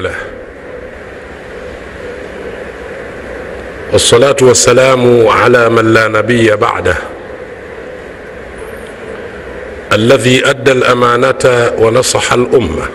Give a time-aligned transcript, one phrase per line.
[0.00, 0.14] له
[3.92, 6.96] والصلاة والسلام على من لا نبي بعده.
[9.92, 12.86] الذي أدى الأمانة ونصح الأمة.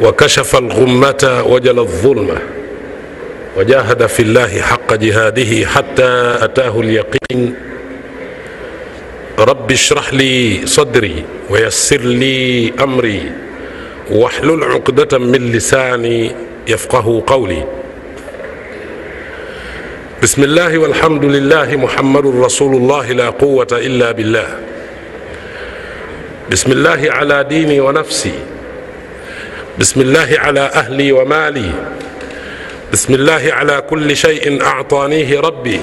[0.00, 2.38] وكشف الغمة وجل الظلمه
[3.56, 7.54] وجاهد في الله حق جهاده حتى أتاه اليقين.
[9.38, 13.49] رب اشرح لي صدري ويسر لي أمري.
[14.10, 16.32] واحلل عقدة من لساني
[16.68, 17.64] يفقه قولي.
[20.22, 24.48] بسم الله والحمد لله محمد رسول الله لا قوة إلا بالله.
[26.50, 28.32] بسم الله على ديني ونفسي.
[29.78, 31.70] بسم الله على أهلي ومالي.
[32.92, 35.80] بسم الله على كل شيء أعطانيه ربي.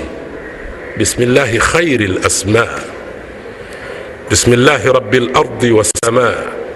[1.00, 2.80] بسم الله خير الأسماء.
[4.32, 6.67] بسم الله رب الأرض والسماء.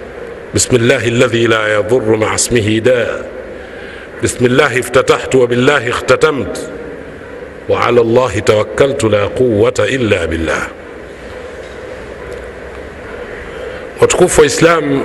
[0.54, 3.30] بسم الله الذي لا يضر مع اسمه داء
[4.24, 6.70] بسم الله افتتحت وبالله اختتمت
[7.68, 10.62] وعلى الله توكلت لا قوه الا بالله
[14.00, 15.02] watukufu wa islam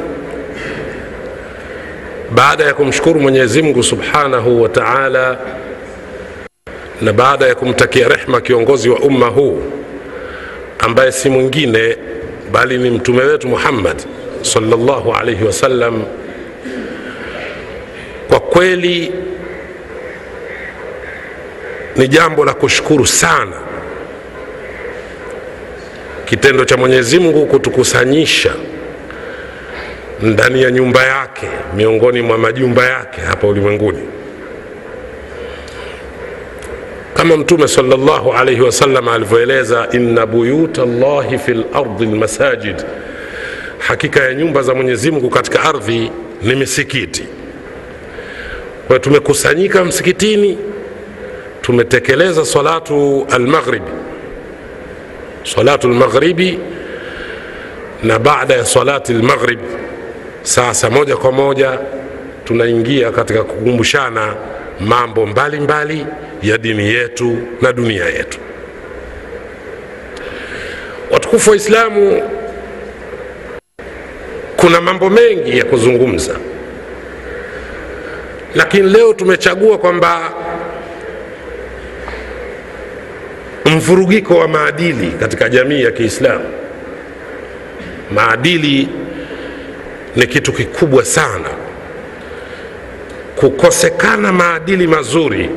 [2.32, 5.38] baada ya kumshukuru mwenyezi mungu subhanahu wa taala
[7.02, 9.62] na baada ya kumtakia rehma kiongozi wa umma huu
[10.80, 11.98] ambaye si mwingine
[12.52, 13.98] bali ni mtume wetu muhammad
[14.42, 16.04] salllahu alaihi wasallam
[18.30, 19.12] kwa kweli
[21.96, 23.56] ni jambo la kushukuru sana
[26.26, 28.54] kitendo cha mwenyezi mungu kutukusanyisha
[30.22, 34.00] ndani ya nyumba yake miongoni mwa majumba yake hapa ulimwenguni.
[37.14, 42.76] Kama mtume salllahu alaihi wasallam alivyoeleza inna buyuta llahi fi lardi lmasajid
[43.88, 46.12] hakika ya nyumba za mwenyezi mungu katika ardhi
[46.44, 47.24] ni misikiti.
[48.88, 50.58] Kwa tumekusanyika msikitini
[51.62, 53.92] tumetekeleza salatu almaghribi
[55.44, 56.60] salatu lmaghribi
[58.04, 59.60] na baada ya salati lmaghrib
[60.42, 61.80] sasa moja kwa moja
[62.46, 64.36] tunaingia katika kukumbushana
[64.80, 68.38] mambo mbalimbali mbali ya dini yetu na dunia yetu.
[71.12, 72.22] Watukufu wa islamu
[74.58, 76.36] kuna mambo mengi ya kuzungumza.
[78.56, 80.32] Lakini leo tumechagua kwamba
[83.66, 86.46] mvurugiko wa maadili katika jamii ya kiislamu.
[88.12, 88.90] Maadili
[90.16, 91.50] ni kitu kikubwa sana.
[93.36, 95.50] Kukosekana maadili mazuri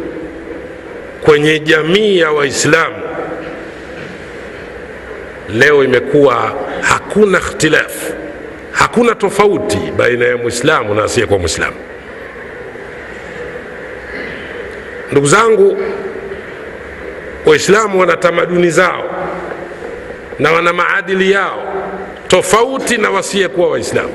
[1.25, 2.97] kwenye jamii ya waislamu
[5.55, 7.80] leo imekuwa hakuna ikhtilafu
[8.81, 11.77] hakuna tofauti baina ya mwislamu na asiyekuwa mwislamu
[15.13, 15.79] ndugu zangu
[17.47, 19.05] waislamu wana tamaduni zao
[20.39, 21.63] na wana maadili yao
[22.29, 24.15] tofauti na wasiyekuwa waislamu.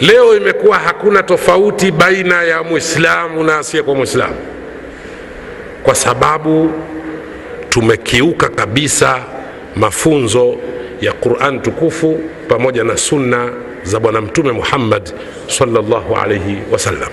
[0.00, 4.36] Leo imekuwa hakuna tofauti baina ya mwislamu na asiyekuwa mwislamu
[5.82, 6.72] kwa sababu
[7.68, 9.22] tumekiuka kabisa
[9.76, 10.56] mafunzo
[11.00, 15.10] ya quran tukufu pamoja na sunna za bwana mtume muhammad
[15.46, 17.10] salllahu alaihi wasallam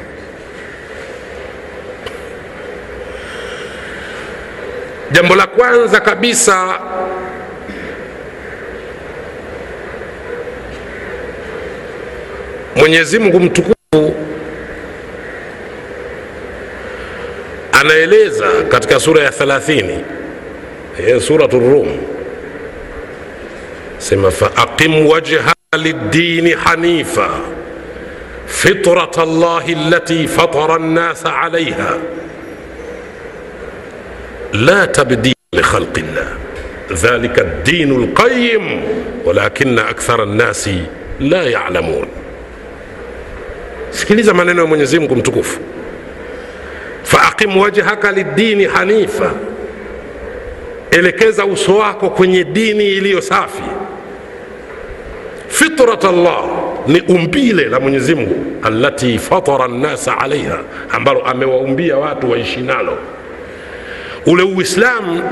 [5.12, 6.80] jambo la kwanza kabisa
[12.76, 14.16] mwenyezi mungu mtukufu
[17.72, 20.00] anaeleza katika sura ya 30
[21.20, 21.88] suratu rum
[24.10, 27.30] فأقم وجهك للدين حنيفا
[28.48, 31.98] فطرة الله التي فطر الناس عليها.
[34.54, 36.38] لا تبديل لخلق الله.
[36.92, 38.84] ذلك الدين القيم
[39.26, 40.70] ولكن أكثر الناس
[41.20, 42.08] لا يعلمون.
[43.92, 45.60] سكيني زمان أنا من يزيمكم تكوف
[47.04, 49.36] فأقم وجهك للدين حنيفا.
[50.94, 53.81] إلي كيزا وسواكو كن ديني إليو يصافي
[55.62, 56.44] fitrat llah
[56.88, 60.60] ni umbile la mwenyezi mungu allati fatara nnasa alaiha
[60.90, 62.98] ambalo amewaumbia watu waishi nalo.
[64.26, 65.24] Ule uislamu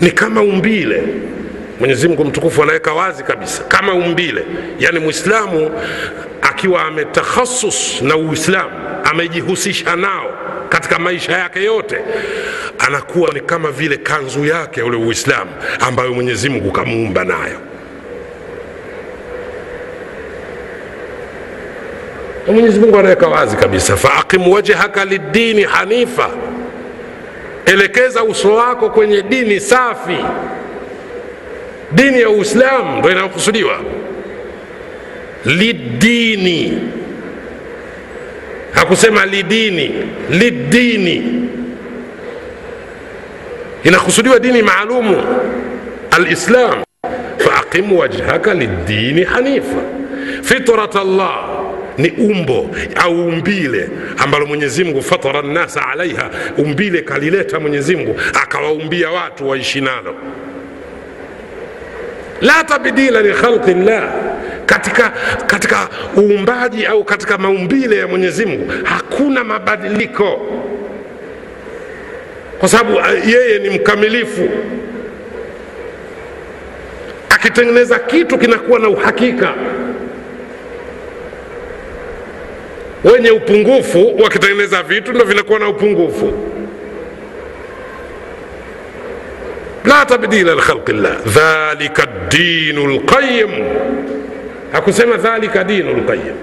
[0.00, 1.02] ni kama umbile
[1.80, 4.44] mwenyezi mungu mtukufu anaweka wazi kabisa kama umbile
[4.78, 5.70] yaani mwislamu
[6.42, 8.70] akiwa ametakhasus na uislamu
[9.04, 10.30] amejihusisha nao
[10.68, 11.98] katika maisha yake yote
[12.78, 15.50] anakuwa ni kama vile kanzu yake ule uislamu
[15.80, 17.58] ambayo mwenyezi mungu kamuumba nayo
[22.46, 26.30] mwenyezi mungu anaweka wazi kabisa faaqim wajhaka lidini hanifa
[27.66, 30.16] elekeza uso wako kwenye dini safi
[31.92, 33.78] dini ya uislamu ndo inayokusudiwa
[35.44, 36.78] lidini
[38.72, 39.94] hakusema lidini
[40.30, 41.42] lidini
[43.84, 45.22] inakusudiwa dini maalumu
[46.10, 46.82] alislam
[47.38, 49.76] faaqim wajhaka lidini hanifa
[50.42, 51.55] fitrat llah
[51.98, 53.88] ni umbo au umbile
[54.18, 56.30] ambalo mwenyezi mungu fatara nnasa alaiha.
[56.58, 60.14] Umbile kalileta mwenyezi mungu akawaumbia watu waishi nalo.
[62.40, 64.12] La tabdila likhalqi llah.
[64.66, 65.12] Katika,
[65.46, 65.88] katika
[66.18, 70.46] uumbaji au katika maumbile ya mwenyezi mungu hakuna mabadiliko.
[72.58, 72.98] Kwa sababu
[73.28, 74.48] yeye ni mkamilifu.
[77.30, 79.54] Akitengeneza kitu kinakuwa na uhakika
[83.04, 86.32] wenye upungufu wakitengeneza vitu ndo vinakuwa na upungufu.
[89.84, 90.92] La tabdila likhalqi
[91.26, 93.50] dhalika dinu lqayim
[94.72, 96.34] hakusema dhalika dinu lqayim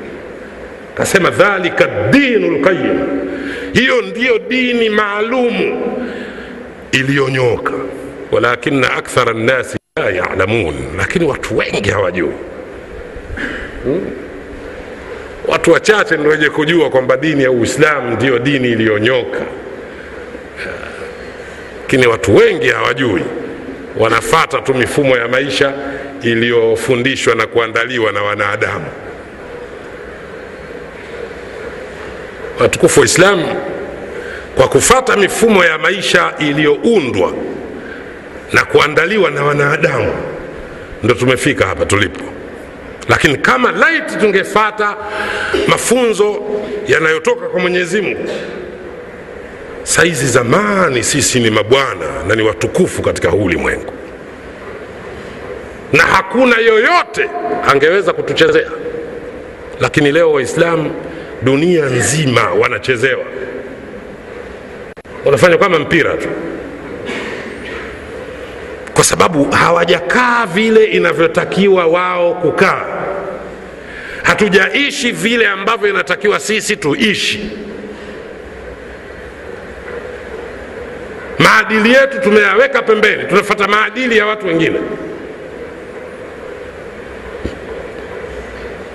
[0.96, 3.00] kasema dhalika dinu lqayim
[3.74, 5.82] hiyo ndiyo dini maalumu
[6.92, 7.74] iliyonyoka.
[8.32, 10.74] Walakina akthara nnasi la yalamun.
[10.98, 12.32] Lakini watu wengi hawajui.
[13.84, 14.02] Hmm?
[15.48, 19.40] Watu wachache ndio wenye kujua kwamba dini ya uislamu ndiyo dini iliyonyoka.
[21.82, 23.22] Lakini watu wengi hawajui.
[23.98, 25.74] Wanafata tu mifumo ya maisha
[26.22, 28.86] iliyofundishwa na kuandaliwa na wanadamu.
[32.60, 33.48] Watukufu wa islamu
[34.56, 37.34] kwa kufata mifumo ya maisha iliyoundwa
[38.54, 40.14] na kuandaliwa na wanadamu
[41.04, 42.33] ndo tumefika hapa tulipo
[43.10, 44.96] lakini kama laiti tungefata
[45.68, 46.42] mafunzo
[46.88, 48.30] yanayotoka kwa mwenyezi mungu
[49.84, 53.94] saizi zamani sisi ni mabwana na ni watukufu katika huu ulimwengu.
[55.94, 57.30] Na hakuna yoyote
[57.72, 58.70] angeweza kutuchezea.
[59.80, 60.92] Lakini leo waislamu
[61.42, 63.26] dunia nzima wanachezewa.
[65.26, 66.28] Wanafanywa kama mpira tu
[68.94, 72.86] kwa sababu hawajakaa vile inavyotakiwa wao kukaa.
[74.24, 77.52] Hatujaishi vile ambavyo inatakiwa sisi tuishi.
[81.40, 84.80] Maadili yetu tumeyaweka pembeni tunafata maadili ya watu wengine.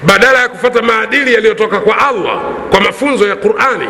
[0.03, 2.41] Badala ya kufata maadili yaliyotoka kwa allah
[2.71, 3.89] kwa mafunzo ya qurani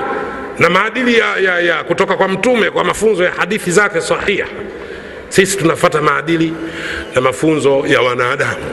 [0.58, 4.46] na maadili ya, ya, ya kutoka kwa mtume kwa mafunzo ya hadithi zake sahiha
[5.28, 6.52] sisi tunafata maadili
[7.14, 8.64] na mafunzo ya wanadamu.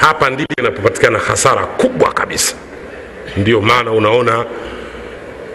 [0.00, 2.54] Hapa ndipo inapopatikana hasara kubwa kabisa.
[3.36, 4.44] Ndiyo maana unaona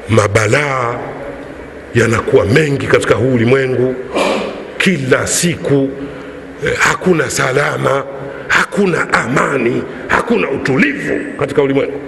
[0.09, 0.99] mabalaa
[1.95, 3.95] yanakuwa mengi katika huu ulimwengu.
[4.77, 5.89] Kila siku
[6.65, 8.03] eh, hakuna salama
[8.47, 12.01] hakuna amani hakuna utulivu katika ulimwengu.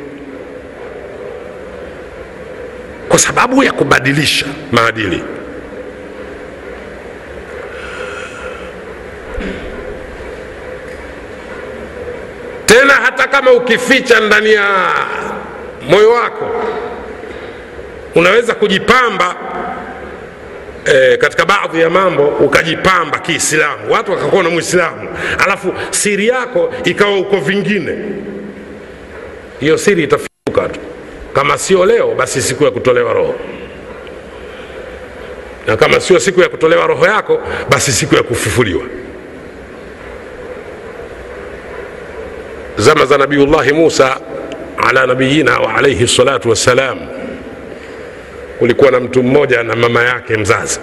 [3.10, 5.24] Kwa sababu ya kubadilisha maadili
[12.66, 14.92] tena hata kama ukificha ndani ya
[15.90, 16.50] moyo wako
[18.16, 19.36] unaweza kujipamba
[20.86, 23.92] e, katika baadhi ya mambo ukajipamba kiislamu.
[23.92, 25.10] Watu wakakuona mwislamu
[25.46, 27.98] alafu siri yako ikawa uko vingine.
[29.60, 30.80] Hiyo siri itafuka tu.
[31.34, 33.36] Kama sio leo basi siku ya kutolewa roho.
[35.68, 38.84] Na kama sio siku ya kutolewa roho yako basi siku ya kufufuliwa
[42.77, 44.17] zama za nabiullahi musa
[44.89, 47.00] ala nabiyina wa alaihi salatu wassalam.
[48.60, 50.79] Kulikuwa na mtu mmoja na mama yake mzazi.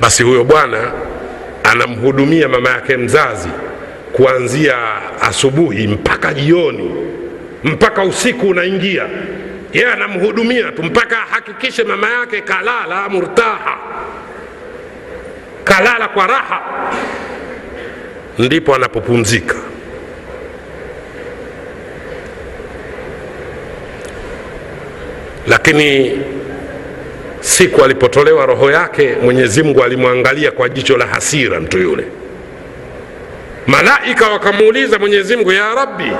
[0.00, 0.92] Basi huyo bwana
[1.64, 3.48] anamhudumia mama yake mzazi
[4.12, 4.76] kuanzia
[5.20, 6.90] asubuhi mpaka jioni
[7.64, 9.06] mpaka usiku unaingia.
[9.72, 13.76] Yeye anamhudumia tu mpaka ahakikishe mama yake kalala murtaha
[15.64, 16.60] kalala kwa raha
[18.38, 19.54] ndipo anapopumzika.
[25.46, 26.18] Lakini
[27.40, 32.04] siku alipotolewa roho yake mwenyezi mungu alimwangalia kwa jicho la hasira mtu yule.
[33.66, 36.12] Malaika wakamuuliza mwenyezi mungu ya rabbi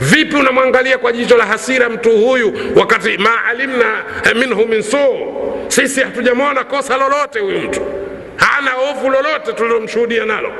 [0.00, 4.02] vipi unamwangalia kwa jicho la hasira mtu huyu wakati ma alimna
[4.34, 5.16] minhu min suu
[5.68, 7.80] sisi hatujamwona kosa lolote huyu mtu
[8.40, 10.52] hana ovu lolote tulilomshuhudia nalo.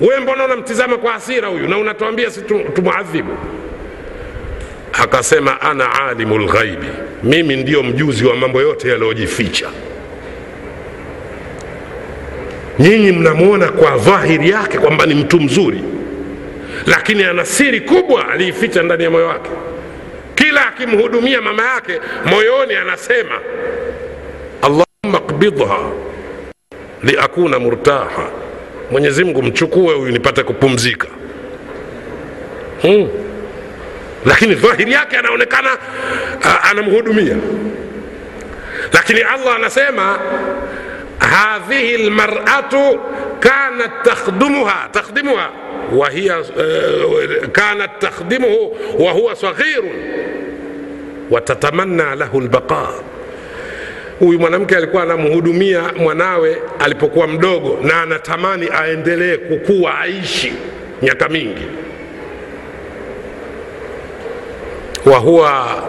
[0.00, 1.68] We mbona unamtizama kwa hasira huyu?
[1.68, 2.42] Na unatuambia si
[2.74, 3.36] tumuadhibu
[4.92, 6.86] akasema ana alimu lghaibi
[7.22, 9.68] mimi ndiyo mjuzi wa mambo yote yaliyojificha.
[12.78, 15.82] Nyinyi mnamwona kwa dhahiri yake kwamba ni mtu mzuri.
[16.86, 19.50] Lakini ana siri kubwa aliificha ndani ya moyo wake.
[20.34, 23.34] Kila akimhudumia mama yake moyoni anasema
[24.62, 25.78] allahumma qbidha
[27.02, 28.28] liakuna murtaha
[28.90, 31.08] mwenyezi mungu mchukue huyu nipate kupumzika
[32.82, 33.08] hmm.
[34.26, 35.70] lakini dhahiri yake anaonekana
[36.44, 37.36] uh, anamhudumia
[38.92, 40.18] lakini allah anasema
[41.18, 42.98] hadhihi lmaratu
[43.40, 45.50] kanat takhdumuha takhdimuha
[45.92, 46.42] وهي
[47.54, 49.82] كانت تخدمه وهو صغير
[51.30, 52.94] وتتمنى له البقاء
[54.18, 60.52] huyu mwanamke alikuwa anamhudumia mwanawe alipokuwa mdogo na anatamani aendelee kukua aishi
[61.02, 61.66] miaka mingi.
[65.06, 65.82] Wahuwa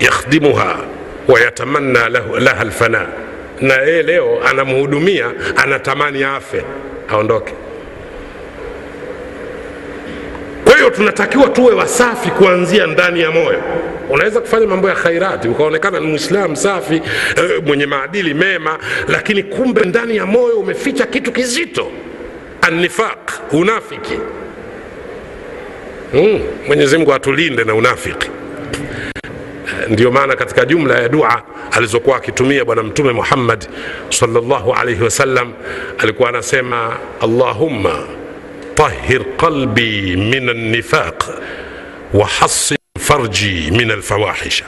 [0.00, 0.76] yakhdimuha
[1.28, 2.08] wayatamanna
[2.40, 3.06] laha lfana
[3.60, 6.62] na yeye leo anamhudumia anatamani afe
[7.08, 7.54] aondoke.
[10.64, 13.62] Kwa hiyo tunatakiwa tuwe wasafi kuanzia ndani ya moyo
[14.09, 17.01] unaweza kufanya mambo ya khairati ukaonekana ni mwislamu safi
[17.37, 21.91] e, mwenye maadili mema lakini kumbe ndani ya moyo umeficha kitu kizito
[22.61, 24.13] annifaq unafiki
[26.13, 28.29] mm, mwenyezimngu atulinde na unafiki
[29.89, 31.41] ndio maana katika jumla ya dua
[31.71, 33.65] alizokuwa akitumia bwana mtume muhammad
[34.09, 35.53] salllahu alaihi wasallam
[35.97, 38.07] alikuwa anasema allahumma
[38.75, 41.39] طهر قلبي من النفاق
[42.13, 44.63] وحصن فرجي من الفواحش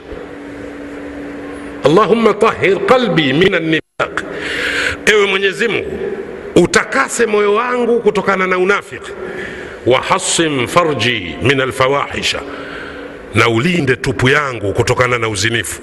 [1.86, 4.24] اللهم طهر قلبي من النفاق
[5.06, 6.00] ewe mwenyezi mungu
[6.56, 9.12] utakase moyo wangu kutokana na unafiki
[9.86, 12.42] wahasim farji min alfawahisha
[13.36, 15.82] na ulinde tupu yangu kutokana na uzinifu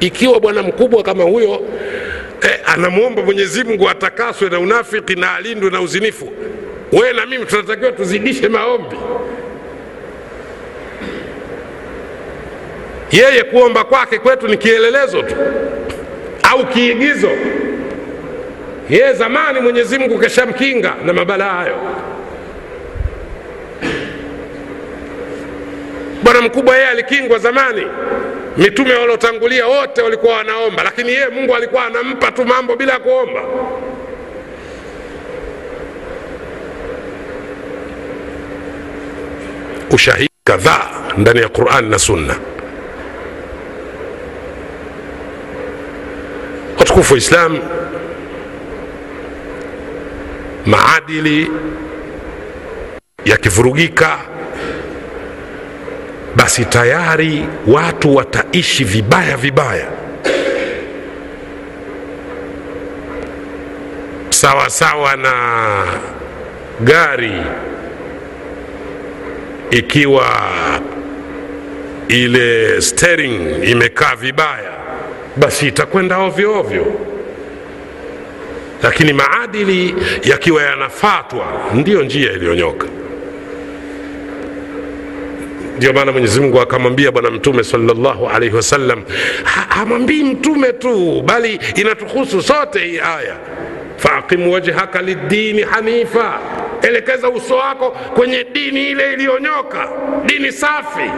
[0.00, 1.60] ikiwa bwana mkubwa kama huyo
[2.42, 6.32] eh, anamwomba mwenyezi mungu atakaswe na unafiki na alindwe na uzinifu
[6.92, 8.96] wewe na mimi tunatakiwa tuzidishe maombi
[13.13, 15.35] Yeye kuomba kwake kwetu ni kielelezo tu
[16.51, 17.31] au kiigizo.
[18.89, 21.75] Yeye zamani mwenyezi mungu keshamkinga na mabalaa hayo.
[26.23, 27.85] Bwana mkubwa yeye alikingwa zamani.
[28.57, 33.41] Mitume waliotangulia wote walikuwa wanaomba lakini yeye mungu alikuwa anampa tu mambo bila kuomba.
[39.91, 42.35] Ushahidi kadhaa ndani ya qurani na sunna
[46.83, 47.59] watukufu islam
[50.65, 51.51] maadili
[53.25, 54.17] yakivurugika
[56.35, 59.87] basi tayari watu wataishi vibaya vibaya.
[64.29, 65.33] Sawa sawa na
[66.81, 67.41] gari
[69.71, 70.27] ikiwa
[72.07, 74.82] ile steering imekaa vibaya
[75.37, 76.85] basi itakwenda ovyo ovyo.
[78.83, 82.87] Lakini maadili yakiwa yanafatwa ndiyo njia iliyonyoka.
[85.77, 89.03] Ndio maana mwenyezi mungu akamwambia bwana mtume salllahu alaihi wasallam
[89.69, 93.35] hamwambii mtume tu bali inatuhusu sote hii aya.
[93.97, 96.39] Faqim wajhaka lidini hanifa.
[96.81, 99.89] Elekeza uso wako kwenye dini ile iliyonyoka
[100.25, 101.11] dini safi.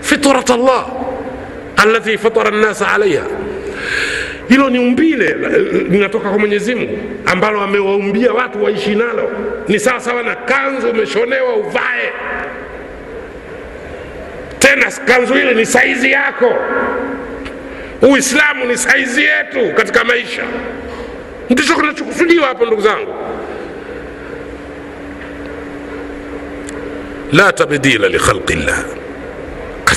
[0.00, 0.86] Fitrat llah
[1.84, 3.24] alati fatara nnasa alaiha
[4.48, 5.36] hilo ni umbile
[5.90, 9.30] linatoka kwa mwenyezi mungu ambalo amewaumbia watu waishi nalo.
[9.68, 12.12] Ni sawa sawa na kanzu umeshonewa uvae.
[14.58, 16.54] Tena kanzu ile ni saizi yako.
[18.02, 20.42] Uislamu ni saizi yetu katika maisha.
[21.50, 23.14] Ndicho kinachokusudiwa hapo ndugu zangu.
[27.32, 28.56] La tabdila likhalqi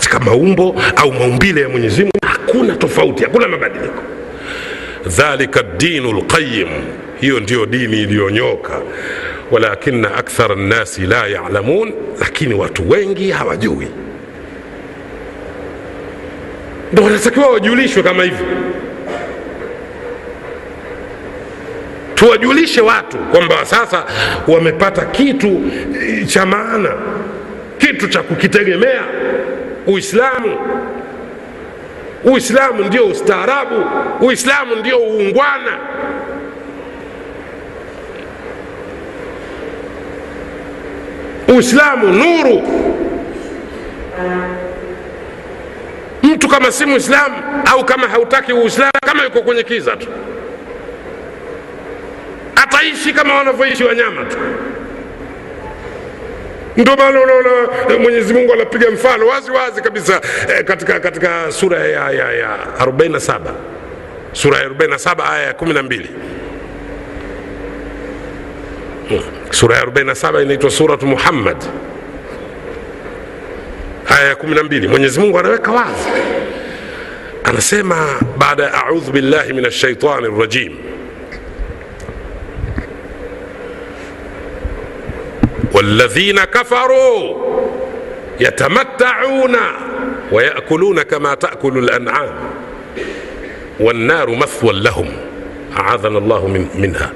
[0.07, 4.01] katika maumbo au maumbile ya mwenyezi mungu hakuna tofauti hakuna mabadiliko.
[5.07, 6.67] Dhalika dinu lqayim
[7.21, 8.81] hiyo ndiyo dini iliyonyoka.
[9.51, 13.87] Walakina akthara nnasi la yalamun lakini watu wengi hawajui.
[16.93, 18.45] Ndo wanatakiwa wajulishwe kama hivyo
[22.15, 24.05] tuwajulishe watu kwamba sasa
[24.47, 25.61] wamepata kitu
[26.27, 26.89] cha maana
[27.77, 29.03] kitu cha kukitegemea
[29.87, 30.57] uislamu.
[32.23, 33.83] Uislamu ndio ustaarabu.
[34.21, 35.77] Uislamu ndio uungwana.
[41.47, 42.61] Uislamu nuru.
[46.23, 47.35] Mtu kama si muislamu
[47.71, 50.07] au kama hautaki uislamu kama yuko kwenye kiza tu
[52.55, 54.37] ataishi kama wanavyoishi wanyama tu
[56.77, 57.49] ndio maana unaona
[57.99, 63.39] mwenyezi mungu anapiga mfano wazi wazi kabisa eh, katika, katika sura ya, ya, ya 47
[64.33, 66.05] sura ya 47 aya ya 12
[69.09, 69.19] hmm.
[69.51, 71.57] sura ya 47 inaitwa suratu muhammad.
[74.09, 76.09] Aya ya 12 mwenyezi mungu anaweka wazi.
[77.43, 78.07] Anasema
[78.37, 80.86] baada ya audhu billahi min alshaitani rajim
[85.77, 87.47] والذين كفروا
[88.39, 89.55] يتمتعون
[90.31, 92.35] ويأكلون كما تأكل الأنعام
[93.79, 95.09] والنار مثوى لهم
[95.77, 97.13] أعاذنا الله من منها.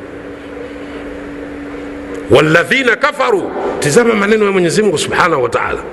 [2.30, 3.50] والذين كفروا
[3.82, 5.84] تزام من من يزمه سبحانه وتعالى.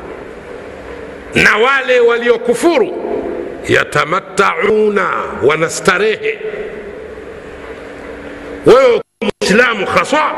[1.36, 2.92] نوالي وليكفروا
[3.68, 5.00] يتمتعون
[5.42, 6.38] ونستريه
[8.66, 9.07] ويوك
[9.48, 10.32] muislamu haswa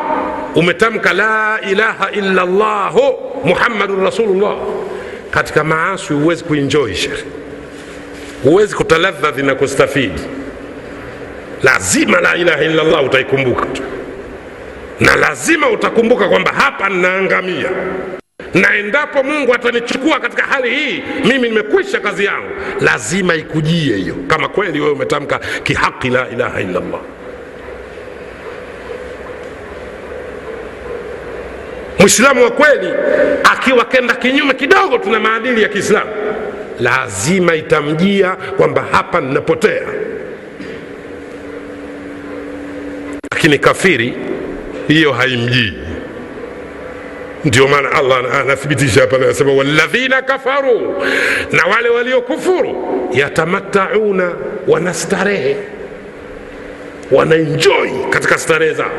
[0.54, 3.14] umetamka la ilaha illa llahu
[3.44, 4.56] muhammadun rasulullah.
[5.30, 7.24] Katika maasi huwezi kuinjoi shekhe
[8.44, 10.20] huwezi kutaladhadhi na kustafidi.
[11.62, 13.82] Lazima la ilaha illallah utaikumbuka tu.
[15.00, 17.70] Na lazima utakumbuka kwamba hapa ninaangamia.
[18.54, 22.50] Na endapo mungu atanichukua katika hali hii mimi nimekwisha kazi yangu.
[22.80, 24.14] Lazima ikujie hiyo.
[24.26, 26.80] Kama kweli wewe umetamka kihaqi la ilaha illa
[32.00, 32.88] mwislamu wa kweli
[33.52, 36.10] akiwa kenda kinyume kidogo tuna maadili ya kiislamu
[36.80, 39.82] lazima itamjia kwamba hapa ninapotea.
[43.32, 44.14] Lakini kafiri
[44.88, 45.72] hiyo haimjii.
[47.44, 51.02] Ndio maana allah anathibitisha hapa anasema walladhina kafaru
[51.52, 54.32] na wale waliokufuru yatamattauna
[54.68, 55.56] wanastarehe
[57.10, 58.90] wanaenjoi katika starehe zao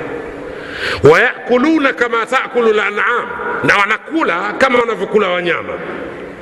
[1.04, 3.26] wayakuluna kama takulu lanam
[3.64, 5.74] na wanakula kama wanavyokula wanyama.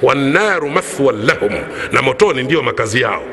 [0.02, 1.52] Wannaru mathwan lahum
[1.91, 3.23] na motoni ndiyo makazi yao.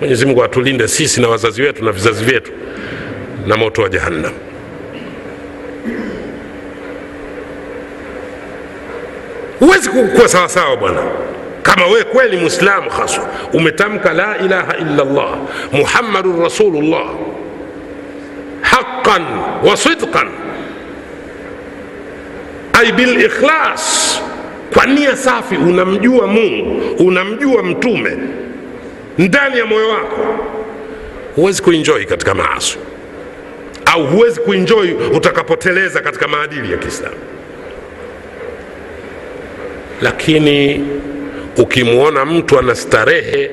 [0.00, 2.52] Mwenyezi mungu atulinde sisi na wazazi wetu na vizazi vyetu
[3.46, 4.32] na moto wa jahannam.
[9.60, 11.02] Huwezi kuwa sawasawa bwana.
[11.62, 15.36] Kama wewe kweli mwislamu haswa umetamka la ilaha illa llah
[15.72, 17.06] muhammadun rasulullah
[18.67, 19.21] حقا
[19.63, 20.27] وصدقا
[22.79, 24.13] أي بالإخلاص
[24.73, 28.17] kwa nia safi unamjua mungu unamjua mtume
[29.17, 30.35] ndani ya moyo wako
[31.35, 32.77] huwezi kuenjoi katika maasi
[33.85, 37.15] au huwezi kuenjoi utakapoteleza katika maadili ya kiislamu
[40.01, 40.85] lakini
[41.58, 43.50] ukimwona mtu anastarehe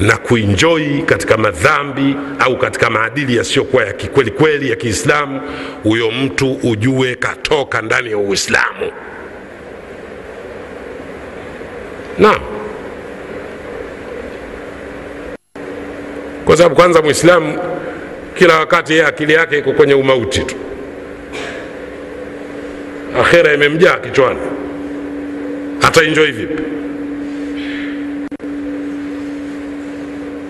[0.00, 5.40] na kuinjoi katika madhambi au katika maadili yasiyokuwa ya kikweli kweli ya kiislamu
[5.82, 8.92] huyo mtu ujue katoka ndani ya uislamu.
[12.18, 12.40] Naam.
[16.44, 17.58] Kwa sababu kwanza mwislamu
[18.34, 20.54] kila wakati yeye akili yake iko kwenye umauti tu.
[23.20, 24.40] Akhera imemjaa kichwani.
[25.80, 26.62] Hata injoi vipi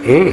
[0.06, 0.32] mm.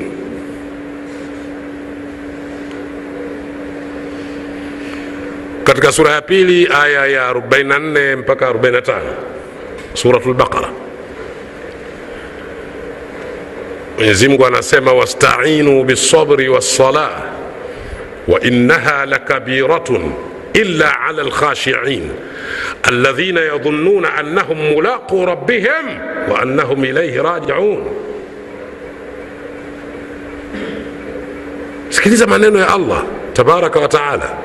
[5.64, 9.00] katika sura ya pili aya ya 44 mpaka 45
[9.94, 10.70] suratul baqara
[13.98, 17.12] mwenyezimngu anasema wastainu bisabri wassalah
[18.28, 20.14] wa innaha lakabiratun
[20.54, 22.12] illa ala lkhashiin
[22.84, 25.86] alladhina yadhunnuna annahum mulaqu rabbihim
[26.32, 27.84] wa annahum ilaihi rajiun
[31.90, 34.38] sikiliza maneno ya allah tabaraka wataala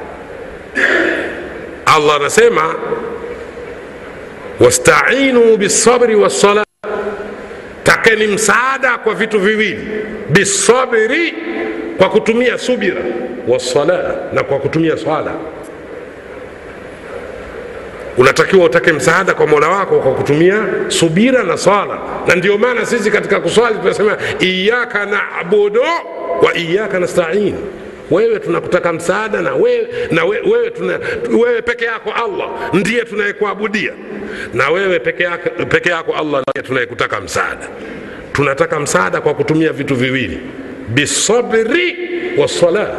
[1.86, 2.74] allah anasema
[4.60, 6.64] wastainu bisabri wassala
[7.82, 9.88] takeni msaada kwa vitu viwili
[10.30, 11.34] bisabri
[11.98, 13.02] kwa kutumia subira
[13.48, 15.32] wassala na kwa kutumia swala
[18.16, 21.98] unatakiwa utake msaada kwa mola wako kwa kutumia subira na swala.
[22.26, 25.80] Na ndio maana sisi katika kuswali tunasema iyaka nabudu
[26.42, 27.54] wa iyaka nastain.
[28.10, 30.98] Wewe tunakutaka msaada na wewe, na wewe, wewe, tuna,
[31.38, 33.92] wewe peke yako allah ndiye tunayekuabudia.
[34.54, 37.68] Na wewe peke yako, peke yako allah ndiye tunayekutaka msaada.
[38.32, 40.40] Tunataka msaada kwa kutumia vitu viwili.
[40.88, 41.96] Bisabri
[42.38, 42.96] wasala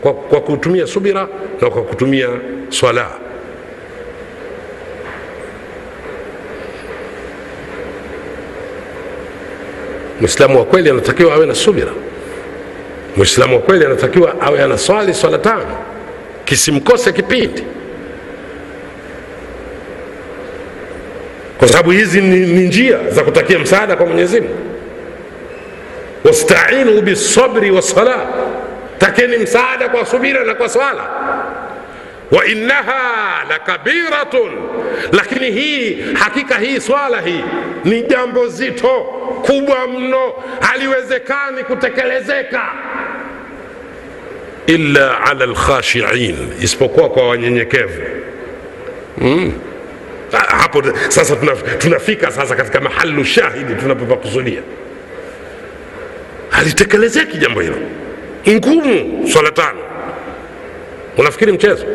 [0.00, 1.28] kwa, kwa kutumia subira
[1.60, 2.28] na kwa kutumia
[2.68, 3.08] swala
[10.20, 11.92] mwislamu wa kweli anatakiwa awe na subira.
[13.16, 15.78] Mwislamu wa kweli anatakiwa awe anaswali swala tano.
[16.44, 17.64] Kisimkose kipindi.
[21.58, 24.54] Kwa sababu hizi ni, njia za kutakia msaada kwa mwenyezi mungu.
[26.24, 28.16] Wastainu bisabri wassala
[28.98, 31.02] takeni msaada kwa subira na kwa swala
[32.30, 34.50] wa innaha lakabiratun.
[35.12, 37.44] Lakini hii hakika hii swala hii
[37.84, 38.88] ni jambo zito
[39.46, 42.62] kubwa mno haliwezekani kutekelezeka.
[44.66, 48.02] Illa ala lkhashiin isipokuwa kwa wanyenyekevu.
[49.18, 49.52] Mm.
[50.48, 51.36] hapo sasa
[51.78, 54.60] tunafika sasa katika mahalu shahidi tunapopakusudia
[56.50, 57.76] halitekelezeki jambo hilo.
[58.48, 59.78] Ngumu swala tano.
[61.18, 61.86] Unafikiri mchezo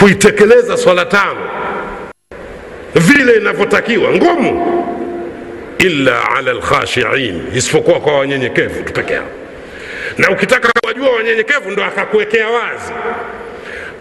[0.00, 1.40] kuitekeleza swala tano.
[2.94, 4.86] Vile inavyotakiwa ngumu.
[5.78, 9.26] Illa ala lkhashiin isipokuwa kwa wanyenyekevu tu peke yao.
[10.18, 12.92] Na ukitaka wajua wanyenyekevu ndo akakuwekea wazi.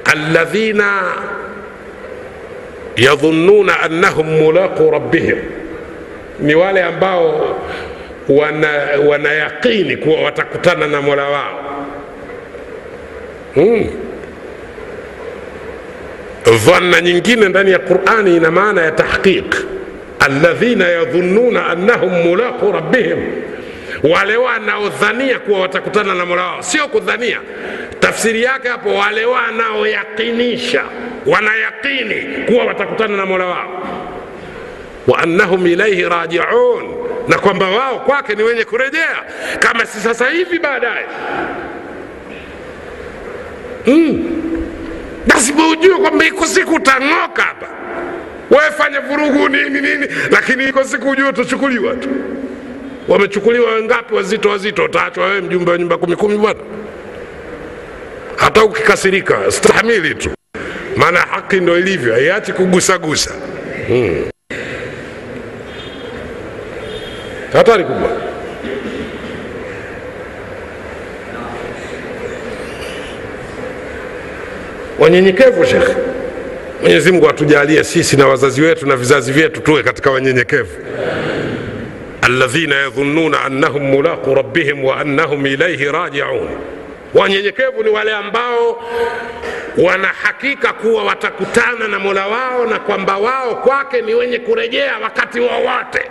[0.05, 1.03] Alladhina
[2.95, 5.37] yadhunnuna annahum mulaqu rabbihim
[6.39, 7.55] ni wale ambao
[8.29, 8.69] wana,
[9.07, 9.33] wana
[9.97, 11.85] kuwa watakutana na mola wao.
[13.53, 14.08] Hmm.
[16.57, 19.55] Dhanna nyingine ndani ya qurani ina maana ya tahqiq.
[20.19, 23.17] Alladhina yadhunnuna annahum mulaqu rabbihim.
[24.03, 27.39] Wale wanaodhania kuwa watakutana na mola wao sio kudhania.
[27.99, 30.83] Tafsiri yake hapo wale wanaoyaqinisha
[31.25, 33.83] wanayaqini kuwa watakutana na mola wao.
[35.07, 36.83] Wa annahum ilaihi rajiun.
[37.27, 39.23] Na kwamba wao kwake ni wenye kurejea.
[39.59, 41.05] Kama si sasa hivi baadaye.
[43.87, 44.23] Mm.
[45.29, 47.67] Lazima ujue kwamba iko siku utang'oka hapa.
[48.51, 50.07] Wefanye vurugu nini nini.
[50.31, 52.09] Lakini iko siku ujue utachukuliwa tu.
[53.07, 54.85] Wamechukuliwa wengapi wazito wazito.
[54.85, 56.59] Utaachwa wewe mjumbe wa nyumba kumi kumi bwana.
[58.35, 60.29] Hata ukikasirika stahamili tu.
[60.97, 63.31] Maana haki ndo ilivyo haiachi kugusagusa.
[63.87, 64.25] Hmm.
[67.53, 68.28] hatari kubwa
[74.99, 75.95] wanyenyekevu shekhe.
[76.81, 80.75] Mwenyezi mungu atujalie sisi na wazazi wetu na vizazi vyetu tuwe katika wanyenyekevu.
[82.21, 86.49] Alladhina yadhununa annahum mulaqu rabbihim wa annahum ilaihi rajiun.
[87.13, 88.83] Wanyenyekevu ni wale ambao
[89.77, 96.01] wanahakika kuwa watakutana na mola wao na kwamba wao kwake ni wenye kurejea wakati wowote.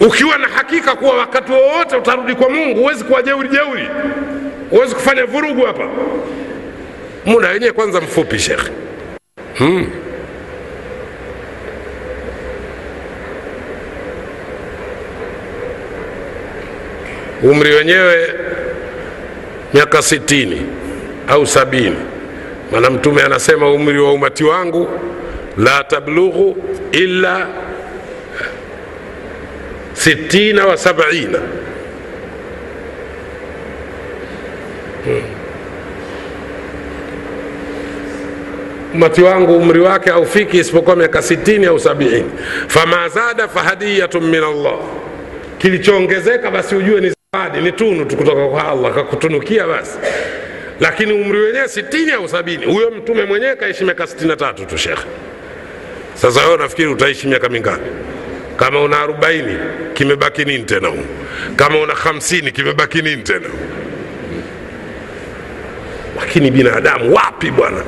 [0.00, 3.88] Wa ukiwa na hakika kuwa wakati wowote wa utarudi kwa mungu huwezi kuwa jeuri jeuri
[4.72, 5.88] huwezi kufanya vurugu hapa.
[7.24, 8.70] Muda wenyewe kwanza mfupi shekhe
[9.58, 9.86] hmm.
[17.42, 18.28] umri wenyewe
[19.74, 20.62] miaka sitini
[21.28, 21.96] au sabini.
[22.72, 24.88] Maana mtume anasema umri wa umati wangu
[25.58, 26.56] la tablughu
[26.92, 27.46] illa
[29.92, 31.38] sitina wa sabina
[38.94, 42.24] umati wangu umri wake haufiki isipokuwa miaka sitini au sabini.
[42.68, 44.78] Fama zada fahadiyatun min allah.
[45.58, 49.98] Kilichoongezeka basi ujue ni zawadi ni tunu tu kutoka kwa allah kakutunukia basi.
[50.80, 54.78] Lakini umri wenyewe sitini au sabini huyo mtume mwenyewe kaishi miaka sitini na tatu tu
[54.78, 55.02] shekhe
[56.14, 57.90] sasa wewe nafikiri utaishi miaka mingapi?
[58.56, 59.56] Kama una arobaini
[59.94, 61.04] kimebaki nini tena humu
[61.56, 63.48] kama una hamsini kimebaki nini tena
[66.20, 67.82] lakini binadamu wapi bwana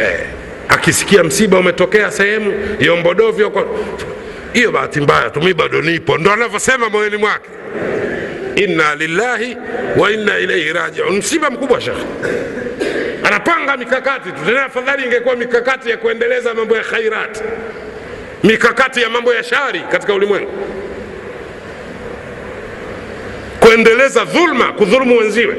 [0.00, 0.20] eh,
[0.68, 3.66] akisikia msiba umetokea sehemu yombodovyo kwa
[4.52, 6.18] hiyo bahati mbaya tu mi bado nipo.
[6.18, 7.48] Ndo anavyosema moyoni mwake.
[8.56, 9.56] Inna lillahi
[9.96, 11.16] wa inna ilaihi rajiun.
[11.16, 12.02] Msiba mkubwa shekhe
[13.24, 14.38] anapanga mikakati tu.
[14.46, 17.40] Tena afadhali ingekuwa mikakati ya kuendeleza mambo ya khairati
[18.44, 20.50] mikakati ya mambo ya shari katika ulimwengu.
[23.60, 25.56] Kuendeleza dhulma kudhulumu wenziwe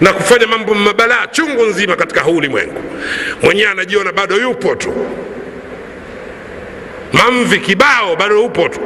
[0.00, 2.82] na kufanya mambo mabalaa chungu nzima katika huu ulimwengu.
[3.42, 4.94] Mwenyewe anajiona bado yupo tu.
[7.12, 8.80] Mamvi kibao bado upo tu.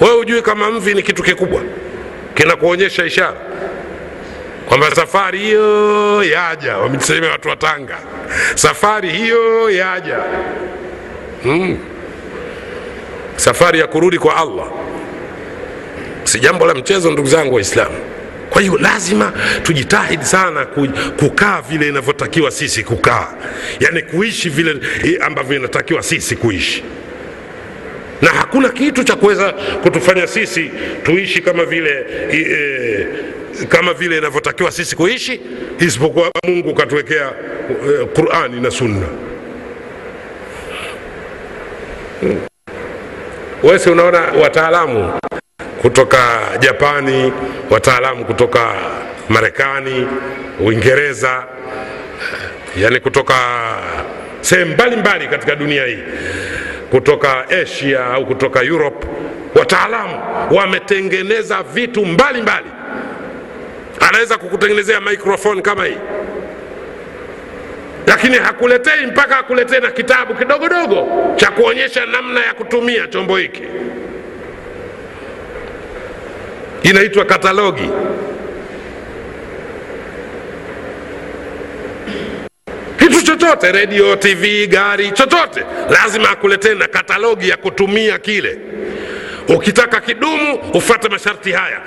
[0.00, 1.62] Wewe hujui kama mvi ni kitu kikubwa?
[2.34, 3.36] Kinakuonyesha ishara
[4.68, 6.76] kwamba safari hiyo yaja.
[6.78, 7.98] Wamesemea watu wa tanga
[8.54, 10.18] safari hiyo yaja.
[11.42, 11.78] Hmm.
[13.36, 14.66] safari ya kurudi kwa allah.
[16.24, 17.96] Si jambo la mchezo ndugu zangu waislamu
[18.50, 19.32] kwa hiyo lazima
[19.62, 20.66] tujitahidi sana
[21.16, 23.28] kukaa vile inavyotakiwa sisi kukaa.
[23.80, 26.84] Yaani kuishi vile eh, ambavyo inatakiwa sisi kuishi.
[28.22, 30.70] Na hakuna kitu cha kuweza kutufanya sisi
[31.02, 33.06] tuishi kama vile e,
[33.68, 35.40] kama vile inavyotakiwa sisi kuishi
[35.78, 37.32] isipokuwa mungu katuwekea
[38.02, 39.06] e, qurani na sunna.
[42.20, 42.40] Hmm.
[43.62, 45.12] wesi unaona wataalamu
[45.82, 47.32] kutoka japani
[47.70, 48.72] wataalamu kutoka
[49.28, 50.06] marekani
[50.60, 51.44] uingereza
[52.76, 53.34] yani kutoka
[54.40, 55.98] sehemu mbalimbali katika dunia hii
[56.90, 59.06] kutoka asia au kutoka europe
[59.54, 62.66] wataalamu wametengeneza vitu mbalimbali mbali.
[64.08, 65.96] anaweza kukutengenezea microphone kama hii
[68.06, 73.62] lakini hakuletei mpaka akuletee na kitabu kidogodogo cha kuonyesha namna ya kutumia chombo hiki
[76.82, 77.90] inaitwa katalogi.
[82.98, 88.58] Kitu chochote redio tv gari chochote lazima akuletee na katalogi ya kutumia kile.
[89.48, 91.80] Ukitaka kidumu ufate masharti haya.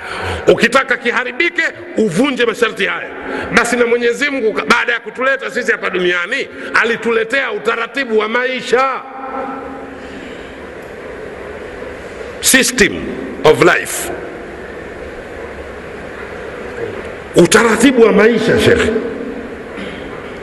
[0.48, 1.62] Ukitaka kiharibike
[1.96, 3.10] uvunje masharti haya.
[3.54, 6.48] Basi na mwenyezi mungu baada ya kutuleta sisi hapa duniani
[6.82, 9.00] alituletea utaratibu wa maisha.
[12.40, 12.92] System
[13.44, 14.10] of life
[17.36, 18.90] utaratibu wa maisha shekhe.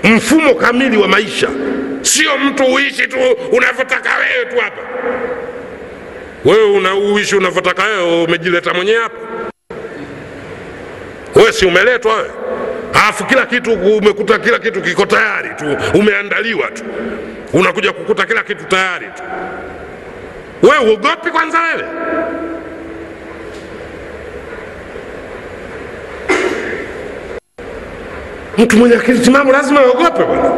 [0.04, 1.48] Mfumo kamili wa maisha.
[2.02, 3.18] Sio mtu uishi tu
[3.52, 4.82] unavyotaka wewe tu hapa.
[6.46, 9.18] Wewe unauishi unavyotaka wewe umejileta mwenyewe hapa.
[11.36, 12.30] Wewe si umeletwa wewe.
[12.94, 16.84] Alafu kila kitu umekuta kila kitu kiko tayari tu umeandaliwa tu.
[17.54, 19.24] Unakuja kukuta kila kitu tayari tu.
[20.64, 21.84] Wewe uogopi kwanza wewe
[28.58, 30.52] mtu mwenye akili timamu lazima aogope bwana.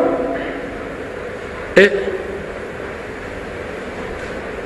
[1.75, 1.91] Eh?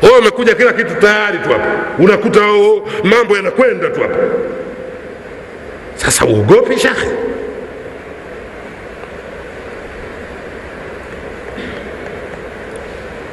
[0.02, 1.66] wewe umekuja kila kitu tayari tu hapa.
[2.00, 4.16] Unakuta oh, mambo yanakwenda tu hapa.
[5.96, 7.08] Sasa uogopi shekhe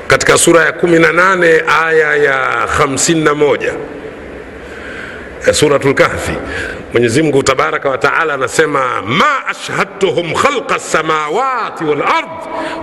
[0.06, 3.72] katika sura ya 18 aya ya 51
[5.52, 6.32] suratul kahfi
[6.94, 12.28] mwenyezi mungu tabaraka wa taala anasema ma ashhadtuhum khalqa lsamawati walard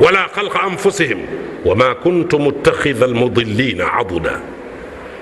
[0.01, 1.19] wala khalqa anfusihim
[1.65, 4.39] wama kuntu muttakhidha lmudilina aduda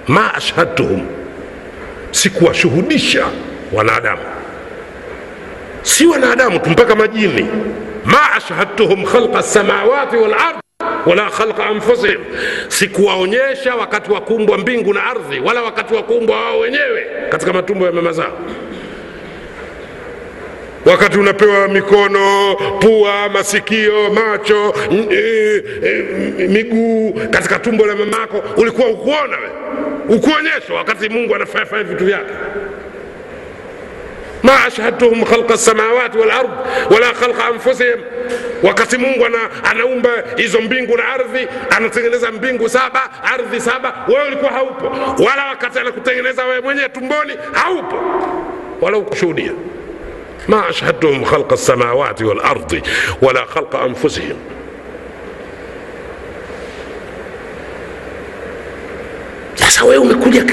[0.07, 1.01] ma ashhadtuhum
[2.11, 3.25] sikuwashuhudisha
[3.73, 4.21] wanadamu.
[5.81, 7.45] Si wanadamu tu mpaka majini.
[8.05, 10.55] Ma ashhadtuhum khalqa lsamawati walard
[11.05, 12.19] wala khalqa anfusihim,
[12.67, 17.85] sikuwaonyesha wakati wa kuumbwa mbingu na ardhi, wala wakati wa kuumbwa wao wenyewe katika matumbo
[17.85, 18.37] ya mama zao.
[20.85, 24.73] Wakati unapewa mikono, pua, masikio, macho,
[25.11, 29.49] e, e, miguu katika tumbo la mamako, ulikuwa ukuona we,
[30.15, 32.33] ukuonyeshwa wakati Mungu anafanya vitu vyake.
[34.43, 36.49] Ma ashhadtuhum khalqa samawati wal ard
[36.91, 37.99] wala khalqa anfusihim,
[38.63, 44.51] wakati Mungu ana, anaumba hizo mbingu na ardhi, anatengeneza mbingu saba ardhi saba, wewe ulikuwa
[44.51, 44.85] haupo,
[45.23, 47.95] wala wakati anakutengeneza wewe mwenyewe tumboni haupo,
[48.81, 49.51] wala ukushuhudia.
[50.47, 52.81] Ashhadtuhum khalqa samawati wal ardi
[53.21, 54.37] wala khalqa anfusihim
[59.55, 60.45] Sasa wewe umekuja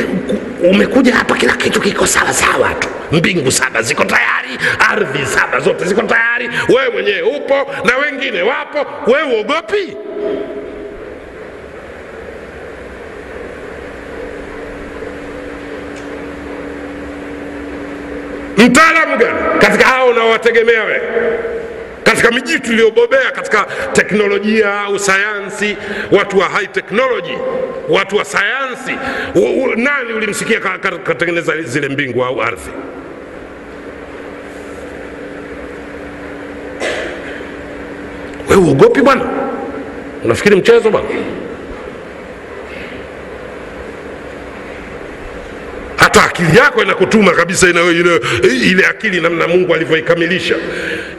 [0.71, 4.59] umekuja hapa, kila kitu kiko sawa sawa tu, mbingu saba ziko tayari,
[4.91, 9.97] ardhi saba zote ziko tayari, wewe mwenyewe upo na wengine wapo, wewe uogopi?
[18.57, 21.03] Mtaalamu gani katika hao unaowategemea wewe?
[22.05, 25.77] katika miji tuliyobobea katika teknolojia au sayansi,
[26.11, 27.39] watu wa high technology,
[27.89, 28.93] watu wa sayansi,
[29.77, 32.71] nani ulimsikia ka- ka- katengeneza zile mbingu au ardhi?
[38.51, 39.25] Wewe uogopi bwana?
[40.25, 41.09] Unafikiri mchezo bwana?
[45.97, 48.21] Hata akili yako inakutuma kabisa ina, ile,
[48.71, 50.55] ile akili namna Mungu alivyoikamilisha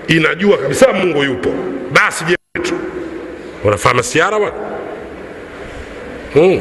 [0.08, 1.54] inajua kabisa Mungu yupo.
[1.92, 2.74] Basi jetu tu
[3.64, 4.56] unafahamu siara bwana
[6.34, 6.60] hmm.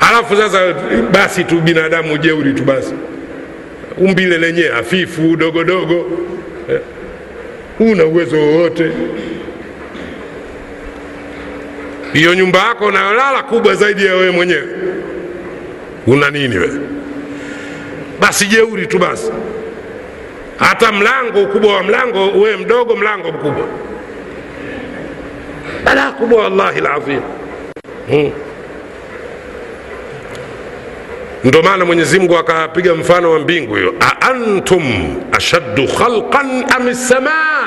[0.00, 0.74] Alafu sasa
[1.12, 2.94] basi tu binadamu jeuri tu basi,
[3.98, 6.06] umbile lenyewe hafifu dogodogo
[6.70, 6.80] eh.
[7.80, 8.90] Una uwezo wowote
[12.12, 14.66] hiyo nyumba yako unayolala kubwa zaidi ya wewe mwenyewe
[16.08, 16.68] una nini we
[18.20, 19.30] Basi jeuri tu basi.
[20.58, 23.66] hata mlango ukubwa wa mlango uwe mdogo mlango mkubwa.
[25.84, 27.20] Balaa kubwa wallahi lazim
[28.08, 28.30] hmm.
[31.44, 33.94] ndo maana mwenyezimngu akapiga mfano wa mbingu hiyo.
[34.00, 34.82] Aantum
[35.32, 37.66] ashaddu khalqan am ssamaa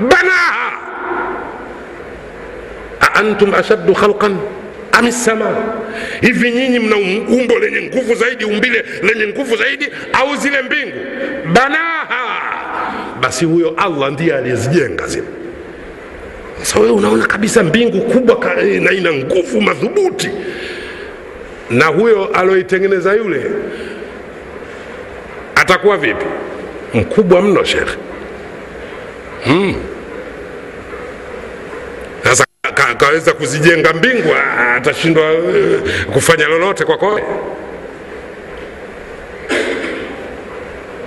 [0.00, 0.72] banaha!
[3.00, 4.36] Aantum ashaddu khalqan
[4.92, 5.54] am lsamaa
[6.20, 6.96] hivi nyinyi mna
[7.28, 10.96] umbo lenye nguvu zaidi umbile lenye nguvu zaidi au zile mbingu?
[11.52, 12.42] Banaha!
[13.20, 15.26] Basi huyo allah ndiye aliyezijenga zile.
[16.58, 20.30] Sasa wewe unaona kabisa mbingu kubwa ka, na ina nguvu madhubuti.
[21.70, 23.42] Na huyo aloitengeneza yule
[25.54, 26.24] atakuwa vipi?
[26.94, 27.96] Mkubwa mno shekhe
[29.44, 29.74] hmm.
[32.24, 32.44] sasa
[33.08, 34.34] ka, kaweza kuzijenga mbingu
[34.76, 37.20] atashindwa uh, kufanya lolote kwako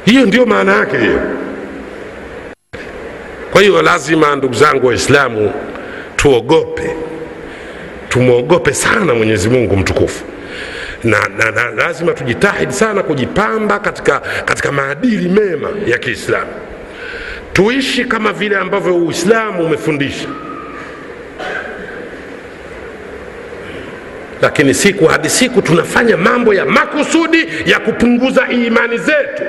[0.05, 1.21] hiyo ndio maana yake hiyo.
[3.51, 5.53] Kwa hiyo lazima ndugu zangu waislamu
[6.15, 6.95] tuogope.
[8.09, 10.23] Tumwogope sana mwenyezi mungu mtukufu.
[11.03, 16.51] Na, na, na lazima tujitahidi sana kujipamba katika, katika maadili mema ya kiislamu.
[17.53, 20.27] Tuishi kama vile ambavyo uislamu umefundisha
[24.41, 29.43] lakini siku hadi siku tunafanya mambo ya makusudi ya kupunguza imani zetu.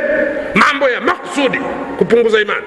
[0.54, 1.58] Mambo ya makusudi
[1.98, 2.66] kupunguza imani.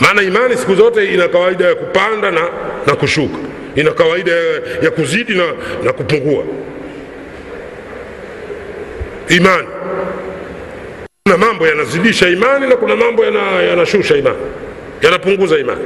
[0.00, 2.40] Maana imani siku zote ina kawaida ya kupanda na,
[2.86, 3.38] na kushuka.
[3.76, 5.44] Ina kawaida ya, ya kuzidi na,
[5.84, 6.44] na kupungua.
[9.28, 9.68] Imani.
[11.24, 14.44] Kuna mambo yanazidisha imani na kuna mambo yanashusha yana imani.
[15.02, 15.80] Yanapunguza imani.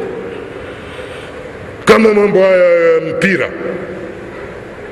[1.85, 3.51] Kama mambo haya ya mpira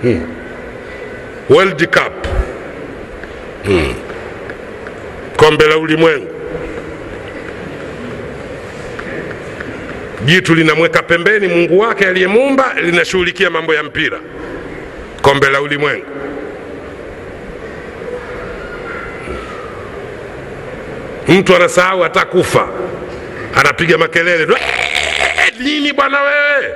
[0.03, 0.27] hmm.
[1.51, 2.27] world cup.
[3.65, 3.95] Hmm.
[5.37, 6.27] kombe la ulimwengu.
[10.25, 14.19] Jitu linamweka pembeni mungu wake aliyemuumba linashughulikia mambo ya mpira.
[15.23, 16.05] Kombe la ulimwengu.
[21.29, 22.69] Mtu anasahau hata kufa
[23.55, 24.57] anapiga makelele.
[25.61, 26.75] Nini bwana wewe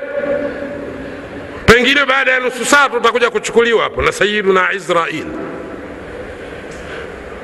[1.75, 5.25] pengine baada ya nusu saa tutakuja kuchukuliwa hapo na sayiduna israil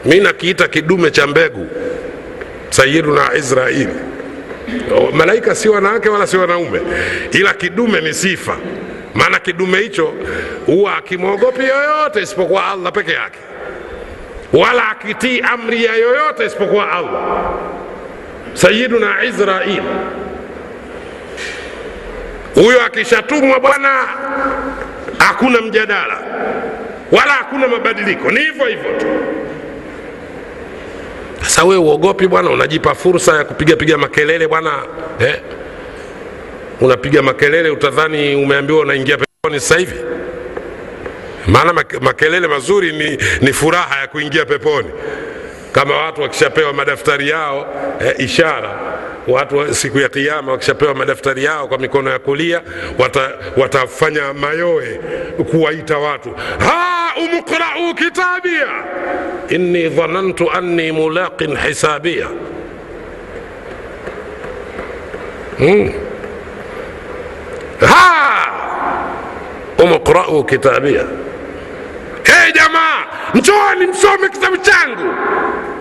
[0.05, 1.67] mi nakiita kidume cha mbegu.
[2.71, 3.89] Sayiduna israil
[5.13, 6.81] malaika si wanawake wala si wanaume
[7.33, 8.57] ila kidume ni sifa.
[9.15, 10.15] Maana kidume hicho
[10.67, 13.39] huwa akimwogopi yoyote isipokuwa allah peke yake.
[14.53, 17.53] Wala akitii amri ya yoyote isipokuwa allah.
[18.55, 19.83] Sayiduna israil
[22.55, 23.89] huyo akishatumwa bwana
[25.19, 26.19] hakuna mjadala
[27.13, 28.31] wala hakuna mabadiliko.
[28.31, 29.07] Ni hivyo hivyo tu.
[31.43, 32.51] Sasa wewe uogopi bwana?
[32.51, 34.73] Unajipa fursa ya kupiga piga makelele bwana
[35.21, 35.41] eh?
[36.81, 39.95] unapiga makelele utadhani umeambiwa unaingia peponi sasa hivi?
[41.47, 44.89] Maana makelele mazuri ni, ni furaha ya kuingia peponi.
[45.73, 48.71] Kama watu wakishapewa madaftari yao eh, ishara
[49.29, 52.63] watu siku ya kiama wakishapewa madaftari yao kwa mikono ya kulia
[52.99, 55.01] wata, watafanya mayoe
[55.51, 56.31] kuwaita watu.
[56.59, 58.67] Ha umqrau kitabia.
[59.49, 62.27] Inni dhanantu anni mulaqin hisabia.
[65.59, 65.93] Hmm.
[67.81, 68.47] ha
[69.79, 71.05] umqrau kitabia
[72.25, 73.05] hey, jamaa
[73.35, 75.15] njooni msome kitabu changu.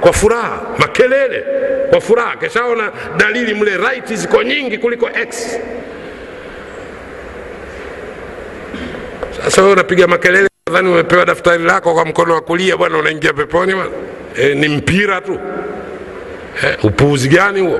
[0.01, 1.43] Kwa furaha makelele
[1.89, 2.35] kwa furaha.
[2.37, 5.57] Keshaona dalili mle right ziko nyingi kuliko x.
[9.43, 13.73] Sasa wewe unapiga makelele nadhani umepewa daftari lako kwa mkono wa kulia bwana unaingia peponi
[13.75, 13.91] bwana.
[14.37, 15.39] E, ni mpira tu.
[16.63, 17.79] E, upuuzi gani huo?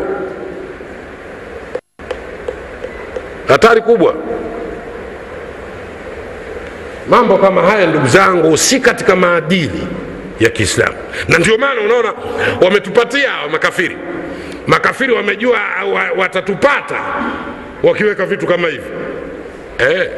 [3.48, 4.16] Hatari kubwa
[7.10, 9.88] mambo kama haya ndugu zangu si katika maadili
[10.40, 10.96] ya kiislamu.
[11.28, 12.14] Na ndio maana unaona
[12.62, 13.98] wametupatia makafiri.
[14.68, 15.60] Makafiri wamejua
[16.18, 17.00] watatupata
[17.84, 18.90] wakiweka vitu kama hivi.
[19.78, 20.10] Eh,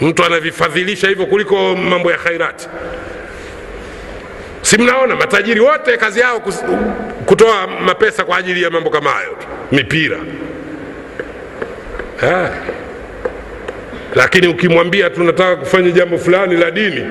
[0.00, 2.68] mtu anavifadhilisha hivyo kuliko mambo ya khairati.
[4.62, 5.16] Si mnaona?
[5.16, 6.40] Matajiri wote kazi yao
[7.26, 9.36] kutoa mapesa kwa ajili ya mambo kama hayo
[9.72, 10.18] mipira.
[12.22, 12.48] Eh
[14.18, 17.04] lakini ukimwambia tunataka kufanya jambo fulani la dini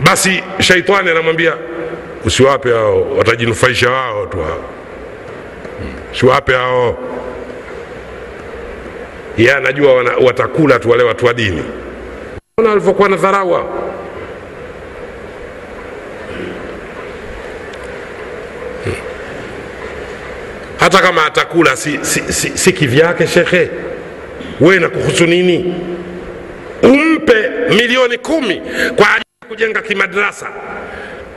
[0.00, 1.54] basi shaitani anamwambia
[2.24, 4.64] usiwape hao watajinufaisha wao tu hao.
[6.20, 6.98] Siwape hao.
[9.38, 11.62] Yeye anajua watakula tu wale watu wa dini.
[12.58, 13.64] Ona alivyokuwa na dharawa
[20.78, 23.70] hata kama atakula si, si, si, si kivyake shekhe
[24.62, 25.74] we na kuhusu nini?
[26.82, 28.54] Umpe milioni kumi
[28.96, 30.48] kwa ajili ya kujenga kimadrasa.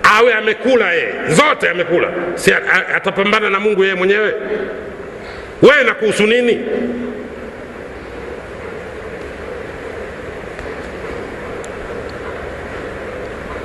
[0.03, 1.13] Awe amekula yeye.
[1.29, 2.09] Zote amekula.
[2.35, 2.53] Si
[2.95, 4.33] atapambana na mungu yeye mwenyewe?
[5.61, 6.59] Wewe na kuhusu nini?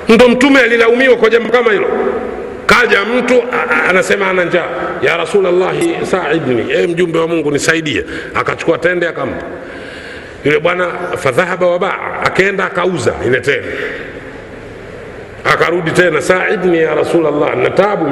[0.09, 1.87] Ndo mtume alilaumiwa kwa jambo kama hilo
[2.75, 3.43] kaja mtu
[3.89, 4.65] anasema ana njaa.
[5.01, 6.71] Ya rasulllahi saidni.
[6.73, 8.05] E mjumbe wa mungu nisaidie.
[8.35, 9.45] Akachukua tende akampa.
[10.45, 13.67] Yule bwana fadhahaba wabaa akaenda akauza ile tende.
[15.45, 18.05] Akarudi tena saidni ya rasulllah na tabu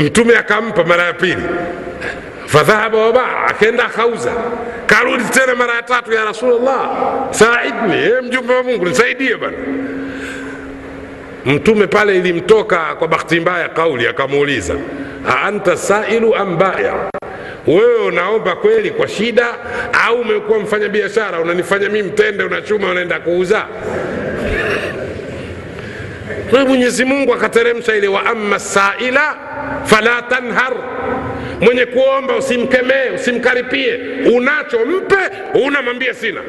[0.00, 1.42] mtume akampa mara ya pili.
[2.46, 4.32] Fadhahaba wabaa akaenda akauza.
[4.86, 6.90] Karudi tena mara ya tatu ya rasulllah
[7.30, 9.56] saidni e mjumbe wa mungu nisaidie bana
[11.46, 14.74] mtume pale ilimtoka kwa bahati mbaya kauli akamuuliza
[15.28, 17.10] aanta sailu am baya?
[17.66, 19.46] Wewe unaomba kweli kwa shida
[20.06, 21.40] au umekuwa mfanya biashara?
[21.40, 23.64] Unanifanya mi mtende unachuma unaenda kuuza?
[26.68, 29.36] Mwenyezi mungu akateremsha ile wa ama saila
[29.84, 30.72] fala tanhar.
[31.60, 34.00] Mwenye kuomba usimkemee usimkaripie.
[34.34, 35.16] Unacho mpe
[35.66, 36.40] unamwambia sina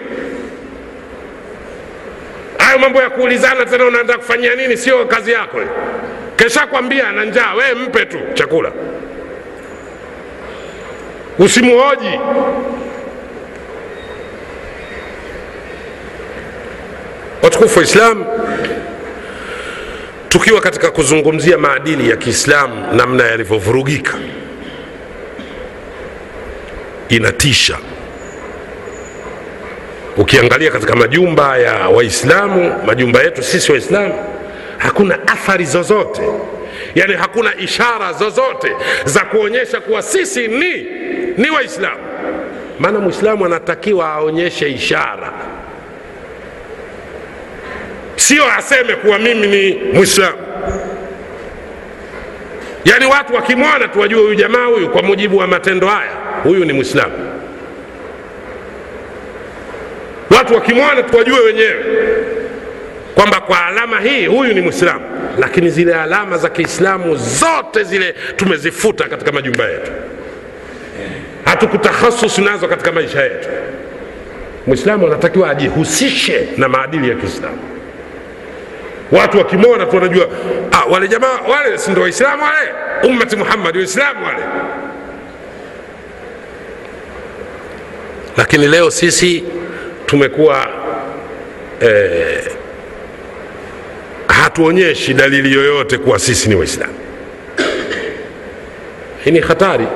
[2.68, 4.78] hayo mambo ya kuulizana tena unaenda kufanyia nini?
[4.78, 5.60] Sio kazi yako.
[6.36, 7.54] Kesha kwambia na njaa.
[7.54, 8.72] Wee mpe tu chakula.
[11.40, 12.20] Usimuhoji.
[17.44, 18.26] Watukufu wa islam
[20.30, 24.14] tukiwa katika kuzungumzia maadili ya kiislamu namna yalivyovurugika
[27.10, 27.78] inatisha
[30.18, 34.14] ukiangalia katika majumba ya waislamu majumba yetu sisi waislamu
[34.78, 36.22] hakuna athari zozote.
[36.96, 40.88] Yaani hakuna ishara zozote za kuonyesha kuwa sisi ni
[41.38, 41.98] ni waislamu.
[42.80, 45.32] Maana mwislamu anatakiwa aonyeshe ishara.
[48.16, 50.38] Sio aseme kuwa mimi ni mwislamu
[52.86, 56.12] yaani watu wakimwona tu wajue huyu jamaa huyu kwa mujibu wa matendo haya
[56.44, 57.14] huyu ni mwislamu
[60.30, 61.86] watu wakimwona tu wajue wenyewe
[63.16, 65.06] kwamba kwa alama hii huyu ni mwislamu
[65.38, 69.92] lakini zile alama za kiislamu zote zile tumezifuta katika majumba yetu.
[71.46, 73.50] Hatukutakhasusu nazo katika maisha yetu.
[74.68, 77.58] Mwislamu anatakiwa ajihusishe na maadili ya kiislamu.
[79.12, 80.28] Watu wakimwona tu wanajua
[80.72, 82.72] ah, wale jamaa wale si ndo waislamu wale?
[83.04, 84.44] Ummati muhammadi waislamu wale.
[88.38, 89.44] Lakini leo sisi
[90.08, 90.68] tumekuwa
[91.82, 92.44] eh,
[94.28, 96.94] hatuonyeshi dalili yoyote kuwa sisi ni waislamu.
[99.24, 99.88] Hii ni hatari.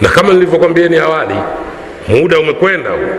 [0.00, 1.34] Na kama nilivyokwambieni awali
[2.08, 3.14] muda umekwenda huu.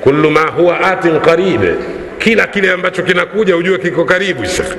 [0.00, 1.60] Kullu ma huwa atin qarib
[2.18, 4.76] kila kile ambacho kinakuja ujue kiko karibu shekh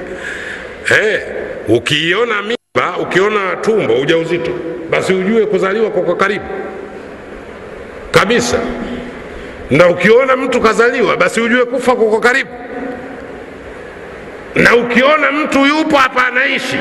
[0.92, 1.22] eh,
[1.68, 4.52] ukiiona mimba ukiona tumbo ujauzito
[4.90, 6.46] basi ujue kuzaliwa kwa karibu
[8.12, 8.60] kabisa.
[9.70, 12.50] Na ukiona mtu kazaliwa basi ujue kufa kuko karibu.
[14.56, 16.78] Na ukiona mtu yupo hapa anaishi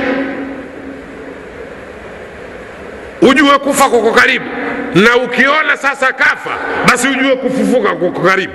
[3.22, 4.44] ujue kufa kuko karibu.
[4.94, 6.50] Na ukiona sasa kafa
[6.90, 8.52] basi ujue kufufuka kuko karibu.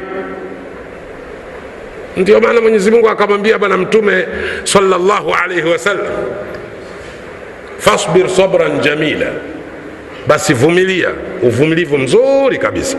[2.17, 4.27] Ndio maana mwenyezi mungu akamwambia bwana mtume
[4.63, 6.13] salllahu alaihi wasallam
[7.77, 9.25] fasbir sabran jamila
[10.27, 11.09] basi vumilia
[11.41, 12.97] uvumilivu mzuri kabisa.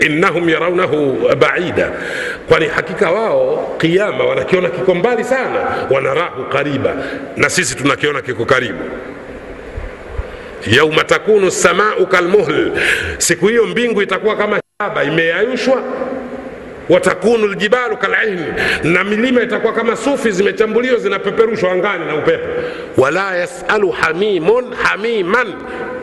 [0.00, 1.90] Innahum yaraunahu baida.
[2.48, 6.94] Kwani hakika wao kiama wanakiona kiko mbali sana wanarahu qariba.
[7.36, 8.78] Na sisi tunakiona kiko karibu.
[10.66, 12.70] Yauma takunu samau kalmuhl.
[13.18, 15.82] Siku hiyo mbingu itakuwa kama shaba imeyayushwa
[16.88, 18.44] watakunu ljibalu kalaini
[18.84, 22.46] na milima itakuwa kama sufi zimechambuliwa zinapeperushwa angani na upepo.
[22.96, 25.54] Wala yasalu hamimun hamiman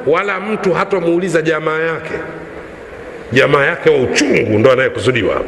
[0.08, 2.14] wala mtu hatamuuliza jamaa yake.
[3.32, 5.46] Jamaa yake wa uchungu ndo anayekusudiwa hapo.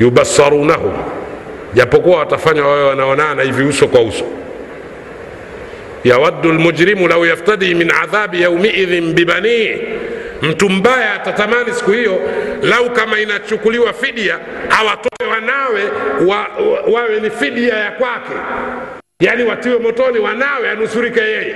[0.00, 0.92] Yubasarunahum
[1.74, 4.24] japokuwa watafanya wawe wanaonana hivi uso kwa uso.
[6.04, 9.80] Yawaddu lmujrimu lau yaftadi min adhabi yaumiidhin bibanihi
[10.42, 12.20] mtu mbaya atatamani siku hiyo
[12.62, 14.38] lau kama inachukuliwa fidia
[14.80, 15.82] awatoe wanawe
[16.26, 18.32] wa, wa, wawe ni fidia ya kwake.
[19.20, 21.54] Yaani watiwe motoni wanawe anusurike yeye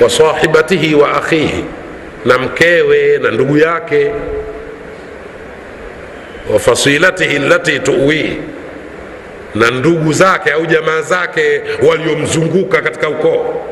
[0.00, 1.64] wa sahibatihi wa akhihi
[2.24, 4.10] na mkewe na ndugu yake
[6.52, 8.36] wa fasilatihi lati tuwii
[9.54, 13.64] na ndugu zake au jamaa zake waliomzunguka katika ukoo.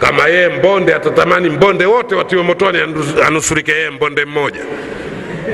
[0.00, 2.78] Kama yeye mbonde atatamani mbonde wote watiwe motoni
[3.26, 4.60] anusurike yeye mbonde mmoja.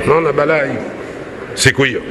[0.06, 0.78] Naona balaa hii
[1.54, 2.02] siku hiyo.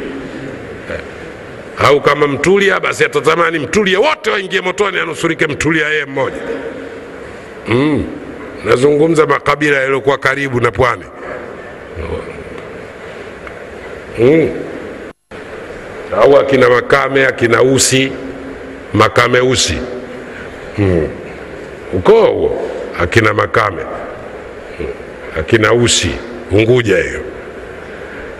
[1.78, 6.38] Au kama mtulia basi atatamani mtulia wote waingie motoni anusurike mtulia yeye mmoja
[7.68, 8.06] mm.
[8.66, 11.04] nazungumza makabila yaliyokuwa karibu na pwani
[14.20, 14.50] mm.
[16.22, 18.12] au akina makame akina usi
[18.94, 19.78] makame usi
[20.78, 21.08] mm.
[21.94, 23.84] ukoo huo akina makame
[24.80, 24.86] mm.
[25.40, 26.12] akina usi
[26.52, 27.22] unguja hiyo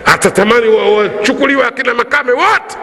[0.04, 2.76] atatamani wachukuliwe wa akina makame wote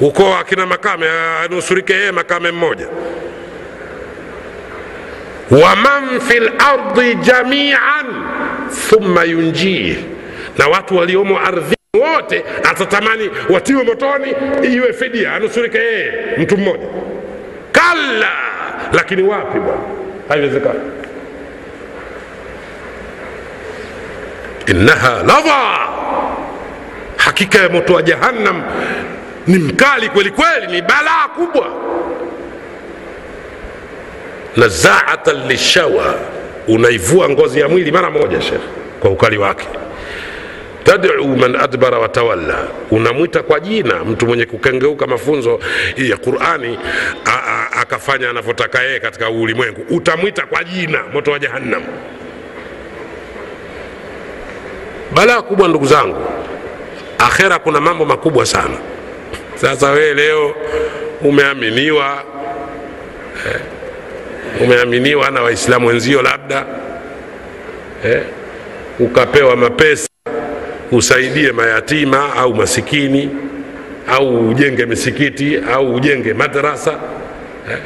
[0.00, 1.06] ukoo akina makame
[1.44, 2.86] anusurike yeye makame mmoja
[5.50, 8.06] waman fi lardi jamian
[8.88, 9.96] thumma yunjih
[10.58, 11.76] na watu waliomo ardhini
[12.14, 14.34] wote atatamani watiwe motoni
[14.74, 16.86] iwe fidia anusurike yeye mtu mmoja.
[17.72, 18.32] Kalla!
[18.92, 19.80] Lakini wapi bwana?
[20.28, 20.80] Haiwezekani.
[24.66, 25.78] Innaha ladha!
[27.16, 28.62] Hakika ya moto wa jahannam
[29.46, 31.66] ni mkali kweli kweli ni balaa kubwa
[34.56, 36.14] nazaatan lishawa
[36.68, 38.60] unaivua ngozi ya mwili mara moja shekh
[39.00, 39.66] kwa ukali wake.
[40.84, 45.60] Tad'u man adbara watawalla unamwita kwa jina mtu mwenye kukengeuka mafunzo
[45.96, 46.78] ya qurani
[47.80, 49.84] akafanya anavyotaka yeye katika ulimwengu.
[49.90, 51.82] Utamwita kwa jina moto wa jahannam.
[55.14, 56.26] Balaa kubwa ndugu zangu
[57.18, 58.76] akhera kuna mambo makubwa sana.
[59.54, 60.54] Sasa wewe leo
[61.22, 62.22] umeaminiwa
[63.46, 63.60] eh,
[64.64, 66.66] umeaminiwa na waislamu wenzio labda
[68.04, 68.22] eh,
[68.98, 70.08] ukapewa mapesa
[70.92, 73.30] usaidie mayatima au masikini
[74.08, 76.98] au ujenge misikiti au ujenge madrasa
[77.70, 77.78] eh,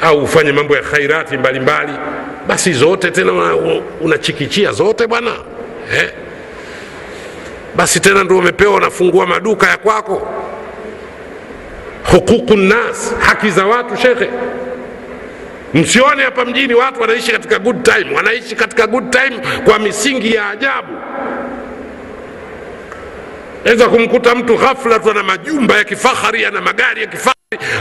[0.00, 2.04] au ufanye mambo ya khairati mbalimbali mbali.
[2.48, 3.32] basi zote tena
[4.00, 5.30] unachikichia una zote bwana
[5.96, 6.10] eh?
[7.76, 10.28] basi tena ndio umepewa unafungua maduka ya kwako
[12.12, 14.28] huququ nnas haki za watu shekhe
[15.74, 20.48] msione hapa mjini watu wanaishi katika good time wanaishi katika good time kwa misingi ya
[20.50, 20.88] ajabu.
[23.64, 27.34] Weza kumkuta mtu ghafla tu ana majumba ya kifahari ana magari ya kifahari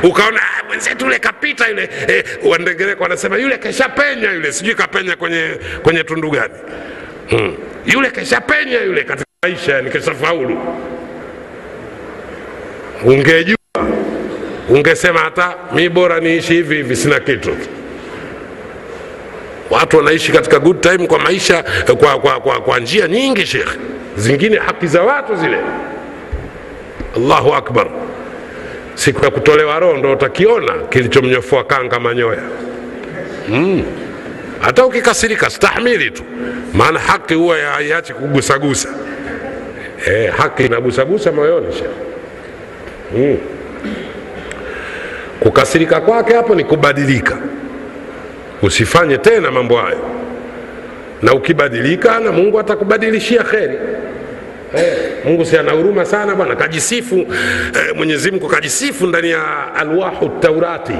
[0.03, 1.89] ukaona ah, mwenzetu yule kapita yule.
[2.07, 4.51] Eh, wandengereko wanasema yule keshapenya yule.
[4.51, 6.53] Sijui kapenya kwenye, kwenye tundu gani.
[7.29, 7.55] Hmm.
[7.85, 10.57] yule keshapenya yule katika maisha yani keshafaulu.
[13.05, 13.57] Ungejua
[14.69, 17.57] ungesema hata mi bora niishi hivi hivi sina kitu
[19.74, 21.63] watu wanaishi katika good time kwa maisha
[21.99, 23.69] kwa, kwa, kwa, kwa njia nyingi shekh
[24.17, 25.57] zingine haki za watu zile.
[27.17, 27.88] Allahu akbar.
[28.95, 32.41] Siku ya kutolewa roho ndo utakiona kilichomnyofoa kanga manyoya.
[33.49, 33.84] Mm.
[34.59, 36.24] hata ukikasirika stahmili tu.
[36.74, 38.89] Maana haki huwa haiachi kugusagusa.
[40.07, 41.89] E, haki inagusagusa moyoni shekh
[43.15, 43.38] mm.
[45.39, 47.38] kukasirika kwake hapo ni kubadilika
[48.64, 49.99] usifanye tena mambo hayo
[51.22, 53.78] na ukibadilika na mungu atakubadilishia kheri
[54.76, 54.93] eh,
[55.26, 60.93] mungu si ana huruma sana bwana kajisifu eh, mwenyezi mungu kajisifu ndani ya alwahu taurati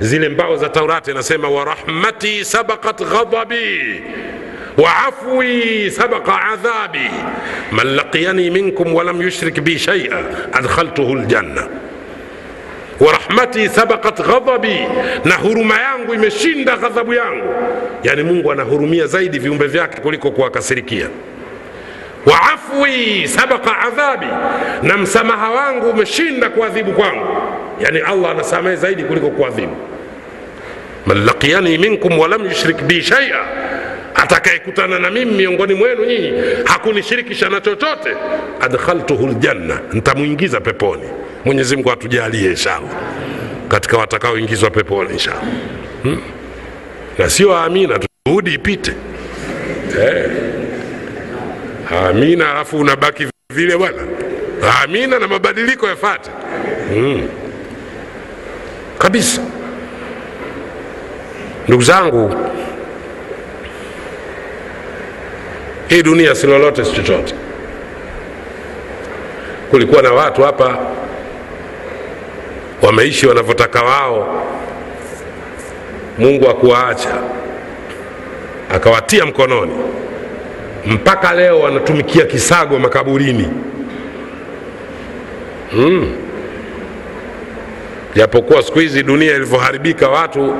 [0.00, 4.00] zile mbao za taurati anasema warahmati sabakat ghadabi
[4.78, 7.10] وعفوي سبق عذابي
[7.72, 11.68] من لقيني منكم ولم يشرك بي شيئا أدخلته الجنة
[13.00, 14.80] warahmati sabakat ghadhabi
[15.24, 17.54] na huruma yangu imeshinda ghadhabu yangu.
[18.02, 21.08] Yani mungu anahurumia zaidi viumbe vyake kuliko kuwakasirikia.
[22.26, 24.26] Waafwi sabaka adhabi
[24.82, 27.26] na msamaha wangu umeshinda kuadhibu kwangu.
[27.80, 29.76] Yani allah anasamehe zaidi kuliko kuadhibu.
[31.06, 33.36] Man laqiyani minkum walam yushrik bi shaia
[34.14, 36.32] atakayekutana na mimi miongoni mwenu nyinyi
[36.64, 38.10] hakunishirikisha na chochote
[38.60, 41.02] adkhaltuhu ljanna ntamwingiza peponi
[41.44, 42.90] mwenyezi mungu atujalie inshallah
[43.68, 45.42] katika watakaoingizwa peponi inshallah
[46.02, 46.20] hmm?
[47.18, 48.92] na sio amina juhudi ipite
[50.02, 50.30] eh.
[52.08, 54.02] amina alafu unabaki vile bwana
[54.82, 56.30] amina na mabadiliko yafate
[56.94, 57.28] hmm.
[58.98, 59.42] kabisa
[61.68, 62.34] ndugu zangu
[65.88, 67.34] hii dunia si lolote si chochote
[69.70, 70.78] kulikuwa na watu hapa
[72.86, 74.44] wameishi wanavyotaka wao
[76.18, 77.14] mungu akuwaacha
[78.74, 79.72] akawatia mkononi
[80.86, 83.48] mpaka leo wanatumikia kisago makaburini
[85.72, 86.12] mm.
[88.14, 90.54] japokuwa siku hizi dunia ilivyoharibika watu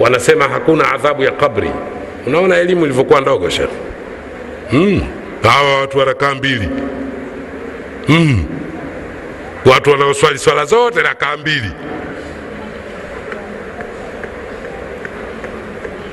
[0.00, 1.70] wanasema hakuna adhabu ya kabri
[2.26, 3.70] unaona elimu ilivyokuwa ndogo shekh
[4.72, 5.00] mm.
[5.42, 6.68] hawa watu wanakaa mbili
[8.08, 8.44] mm.
[9.66, 11.70] Watu wanaoswali swala zote rakaa mbili.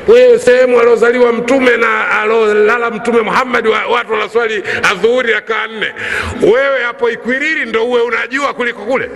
[0.07, 5.93] Wewe sehemu aliozaliwa mtume na alolala mtume muhammadi watu wanaswali adhuhuri rakaa nne.
[6.41, 9.09] Wewe hapo ikwiriri ndo uwe unajua kuliko kule?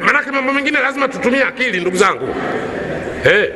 [0.00, 2.34] Maanake mambo mengine lazima tutumie akili ndugu zangu.
[3.24, 3.48] Hey.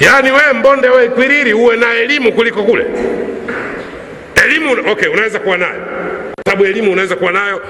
[0.00, 2.86] Yaani wewe mbonde we ikwiriri uwe na elimu kuliko kule?
[4.44, 5.82] Elimu okay unaweza kuwa nayo.
[6.44, 7.62] Sababu elimu unaweza kuwa nayo.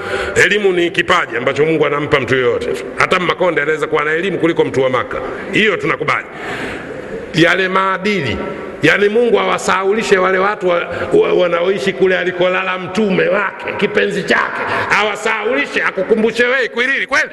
[0.45, 2.71] Elimu ni kipaji ambacho mungu anampa mtu yoyote.
[2.97, 5.21] Hata mmakonde anaweza kuwa na elimu kuliko mtu wa maka
[5.53, 6.27] hiyo tunakubali.
[7.35, 8.37] Yale maadili.
[8.83, 14.61] Yaani mungu awasaulishe wale watu wa, wa, wanaoishi kule alikolala mtume wake kipenzi chake.
[15.01, 17.31] Awasaulishe akukumbushe wei kwilili kweli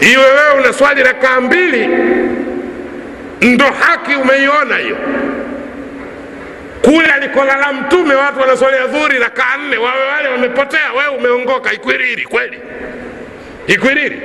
[0.00, 1.86] iwe wewe una swali rakaa mbili
[3.40, 4.96] ndo haki umeiona hiyo.
[6.82, 11.72] Kule alikolala mtume watu wanaswalia dhuri rakaa nne wawe wale wamepotea wewe umeongoka.
[11.72, 12.58] Ikwiriri kweli?
[13.66, 14.22] Ikwiriri?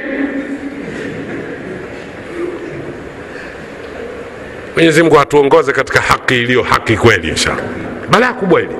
[4.76, 7.64] Mwenyezi mungu atuongoze katika haki iliyo haki kweli inshallah.
[8.10, 8.76] Balaa kubwa hili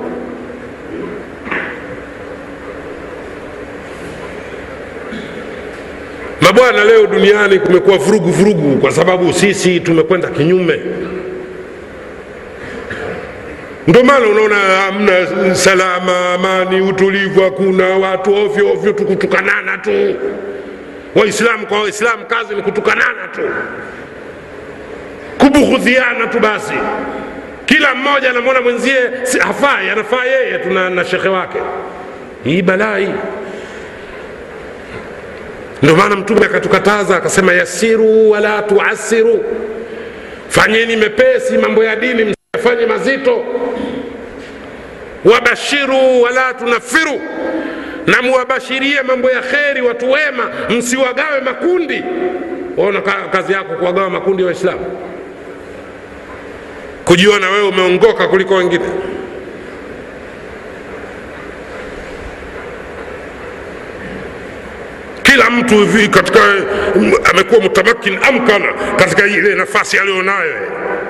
[6.52, 10.80] mabwana leo duniani kumekuwa vurugu vurugu kwa sababu sisi tumekwenda kinyume.
[13.86, 15.12] Ndio maana unaona hamna
[15.54, 20.14] salama amani utulivu hakuna watu ovyo ovyo tukutukanana tu.
[21.14, 23.40] Waislamu kwa waislamu kazi ni kutukanana tu.
[25.38, 26.74] Kubughudhiana tu basi.
[27.66, 31.58] Kila mmoja anamwona mwenzie hafai anafaa yeye tuna na shekhe wake.
[32.44, 33.08] Hii balaa hii
[35.82, 39.44] ndio maana mtume akatukataza akasema yasiru wala tuasiru
[40.48, 43.44] fanyeni mepesi mambo ya dini msifanye mazito.
[45.24, 47.20] Wabashiru wala tunafiru.
[48.06, 50.50] Na muwabashirie mambo ya kheri watu wema.
[50.70, 52.04] Msiwagawe makundi.
[52.76, 53.00] Waona
[53.32, 54.86] kazi yako kuwagawa makundi ya waislamu.
[57.04, 58.84] Kujiona wewe umeongoka kuliko wengine
[65.32, 66.40] kila mtu hivi katika
[67.30, 70.54] amekuwa mutamakin amkana katika ile nafasi aliyonayo.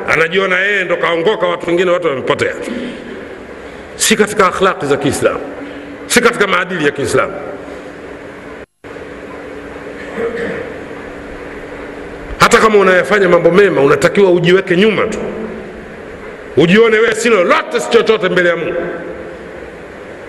[0.08, 2.54] Anajiona yeye ndo kaongoka watu wengine watu wamepotea.
[3.96, 5.40] Si katika akhlaqi za kiislamu.
[6.06, 7.32] Si katika maadili ya kiislamu.
[12.38, 15.18] Hata kama unayafanya mambo mema unatakiwa ujiweke nyuma tu.
[16.56, 18.74] Ujione wewe si lolote si chochote mbele ya mungu.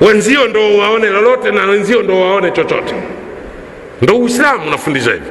[0.01, 2.93] Wenzio ndo waone lolote na wenzio ndo waone chochote
[4.01, 5.25] ndo uislamu unafundisha hivi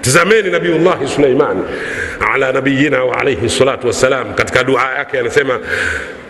[0.00, 1.62] tizameni nabiullahi suleiman
[2.32, 5.60] ala nabiyina wa alaihi salatu wassalam katika dua yake anasema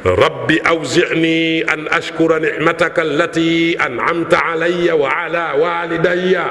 [0.05, 6.45] rabbi auzini an ashkura nimataka allati anamta alaya wa ala walidaya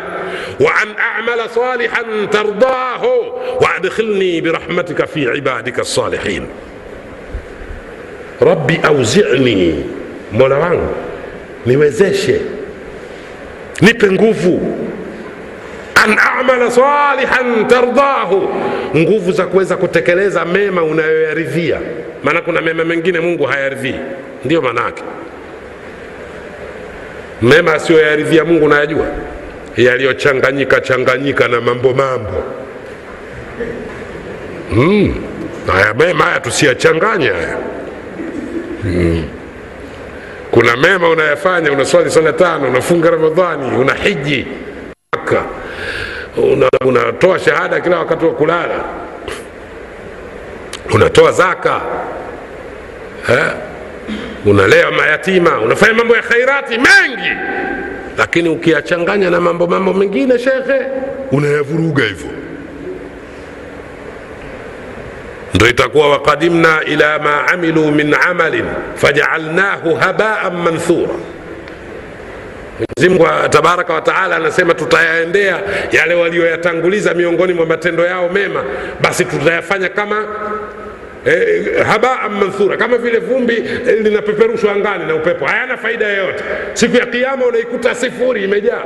[0.59, 0.88] wa an
[1.20, 6.45] amala salihan tardahu wa adkhilni birahmatika fi ibadika lsalihin
[8.41, 9.86] rabbi auzini
[10.32, 10.95] mola wangu
[11.66, 12.41] niwezeshe
[13.82, 14.78] nipe nguvu
[16.06, 18.49] an amala salihan tardahu.
[18.95, 21.80] Nguvu za kuweza kutekeleza mema unayoyaridhia.
[22.24, 23.95] Maana kuna mema mengine mungu hayaridhii.
[24.45, 25.03] Ndiyo maana yake
[27.41, 29.06] mema asiyoyaridhia mungu nayajua,
[29.78, 32.43] yaliyochanganyika changanyika na mambo mambo.
[34.72, 35.16] Mm.
[35.74, 37.58] haya mema haya tusiyachanganye haya.
[38.84, 39.24] Mm.
[40.51, 44.47] kuna mema unayafanya unaswali sala tano unafunga ramadhani una hiji
[45.14, 45.43] maka
[46.38, 48.83] una, unatoa shahada kila wakati wa kulala.
[50.93, 51.81] Unatoa zaka.
[53.29, 53.51] Eh?
[54.45, 55.59] unalea mayatima.
[55.61, 57.29] Unafanya mambo ya khairati mengi.
[58.17, 60.81] Lakini ukiyachanganya na mambo mambo mengine shekhe
[61.31, 62.29] unayavuruga hivyo.
[65.53, 68.65] Ndo itakuwa waqadimna ila ma amilu min amalin
[68.95, 71.13] fajaalnahu habaan manthura
[72.80, 75.59] Mwenyezi Mungu tabaraka wa taala anasema tutayaendea
[75.91, 78.63] yale walioyatanguliza miongoni mwa matendo yao mema,
[79.01, 80.26] basi tutayafanya kama
[81.26, 83.53] eh, habaa manthura kama vile vumbi
[83.88, 85.45] eh, linapeperushwa angani na upepo.
[85.45, 86.43] Hayana faida yoyote.
[86.73, 88.84] Siku ya kiama unaikuta sifuri imejaa.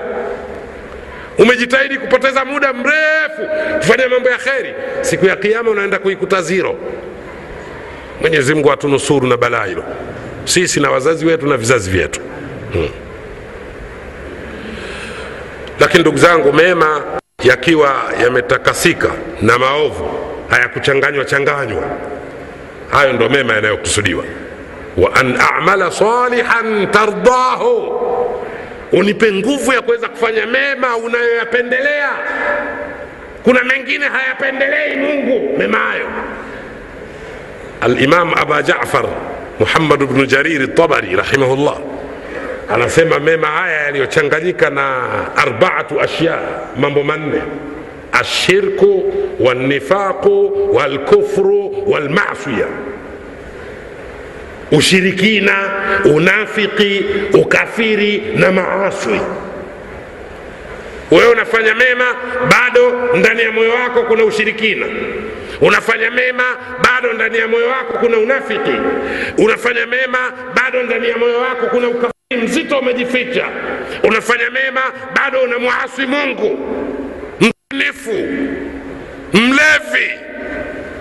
[1.37, 3.41] Umejitahidi kupoteza muda mrefu
[3.77, 4.73] kufanya mambo ya kheri.
[5.01, 6.75] Siku ya kiama unaenda kuikuta ziro
[8.21, 9.83] mwenyezi mungu atunusuru na balaa hilo.
[10.45, 12.19] Sisi na wazazi wetu na vizazi vyetu.
[12.73, 12.89] Hmm.
[15.79, 17.01] Lakini ndugu zangu mema
[17.43, 19.09] yakiwa yametakasika
[19.41, 20.09] na maovu
[20.49, 21.83] hayakuchanganywa changanywa.
[22.91, 24.23] Hayo ndo mema yanayokusudiwa.
[24.97, 27.99] Wa an amala salihan tardahu
[28.91, 32.09] unipe nguvu ya kuweza kufanya mema unayoyapendelea.
[33.43, 36.05] Kuna mengine hayapendelei mungu mema hayo.
[37.81, 39.05] Alimam aba jafar
[39.59, 41.77] muhammad bnu jariri tabari rahimahullah
[42.73, 45.01] anasema mema haya yaliyochanganyika na
[45.35, 46.39] arbaatu ashya
[46.79, 47.41] mambo manne.
[48.11, 52.65] Ashirku walnifaqu walkufru walmasia
[54.71, 55.53] ushirikina
[56.05, 59.19] unafiki ukafiri na maaswi
[61.11, 62.05] wewe unafanya mema
[62.51, 64.85] bado ndani ya moyo wako kuna ushirikina.
[65.61, 66.43] Unafanya mema
[66.83, 68.71] bado ndani ya moyo wako kuna unafiki.
[69.37, 70.17] Unafanya mema
[70.55, 73.45] bado ndani ya moyo wako kuna ukafiri mzito umejificha.
[74.03, 74.81] Unafanya mema
[75.15, 76.59] bado unamwasi mungu.
[77.41, 78.11] Mzinifu
[79.33, 80.09] mlevi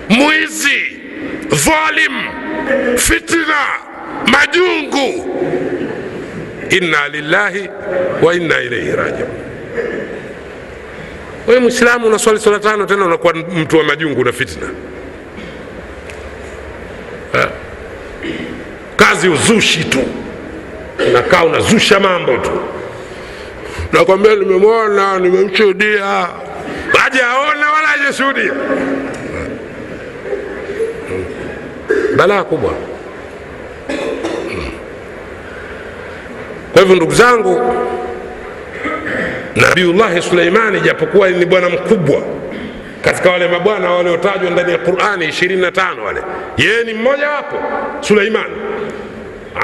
[0.09, 1.01] mwizi
[1.49, 2.12] dhalim
[2.97, 3.66] fitna
[4.33, 5.24] majungu.
[6.70, 7.68] Inna lillahi
[8.22, 9.29] wa inna ilaihi rajiun.
[11.47, 14.66] Wewe mwislamu unaswali swala tano tena unakuwa mtu wa majungu na fitna
[17.33, 17.51] ha?
[18.97, 20.05] kazi uzushi tu
[21.07, 22.51] unakaa unazusha mambo tu.
[23.92, 26.28] Nakwambia nimemwona nimemshuhudia.
[26.99, 28.53] Hajaona wala hajashuhudia.
[32.16, 32.72] Balaa kubwa.
[36.72, 37.61] Kwa hivyo ndugu zangu
[39.57, 42.22] nabiullahi suleimani japokuwa ni bwana mkubwa
[43.03, 46.22] katika wale mabwana waliotajwa ndani ya qurani 25 wale
[46.57, 47.57] yeye ni mmoja wapo
[48.01, 48.55] suleimani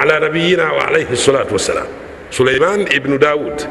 [0.02, 1.86] ala nabiyina wa alaihi salatu wassalam
[2.30, 3.62] suleiman ibnu daud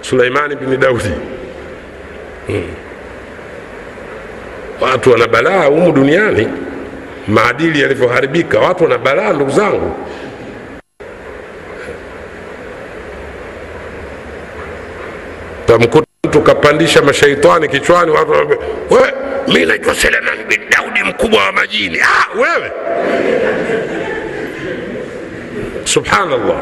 [0.00, 1.10] suleiman ibni daudi
[4.80, 6.48] watu wana balaa humu duniani.
[7.28, 9.94] Maadili yalivyoharibika watu wana balaa ndugu zangu.
[15.66, 18.32] Tamkuta mtu kapandisha mashaitani kichwani watu
[18.90, 19.12] we
[19.48, 21.98] mi naitwa seleman bin daudi mkubwa wa majini.
[22.00, 22.72] Ah, wewe
[25.92, 26.60] subhanallah.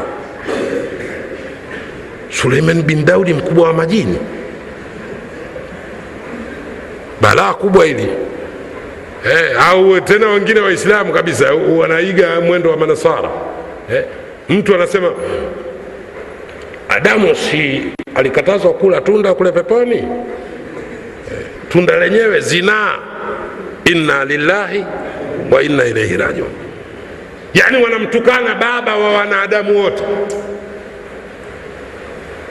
[2.31, 4.17] Suleiman bin daudi mkubwa wa majini.
[7.21, 8.07] Balaa kubwa hili.
[9.25, 13.29] Eh, au tena wengine waislamu kabisa wanaiga mwendo wa manasara.
[13.93, 14.03] Eh,
[14.49, 15.11] mtu anasema
[16.89, 17.81] adamu si
[18.15, 19.95] alikatazwa kula tunda kule peponi?
[19.95, 20.05] Eh,
[21.69, 22.95] tunda lenyewe zinaa
[23.85, 24.85] inna lillahi
[25.51, 26.47] wa inna ilaihi rajiun
[27.53, 30.03] yaani wanamtukana baba wa wanadamu wote.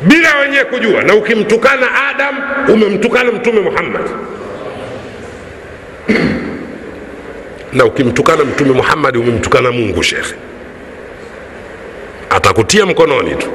[0.01, 1.03] Bila wenyewe kujua.
[1.03, 2.37] Na ukimtukana adam
[2.69, 4.03] umemtukana mtume muhammad.
[7.73, 10.35] Na ukimtukana mtume muhammadi umemtukana mungu shekhe.
[12.31, 13.51] Atakutia mkononi tu.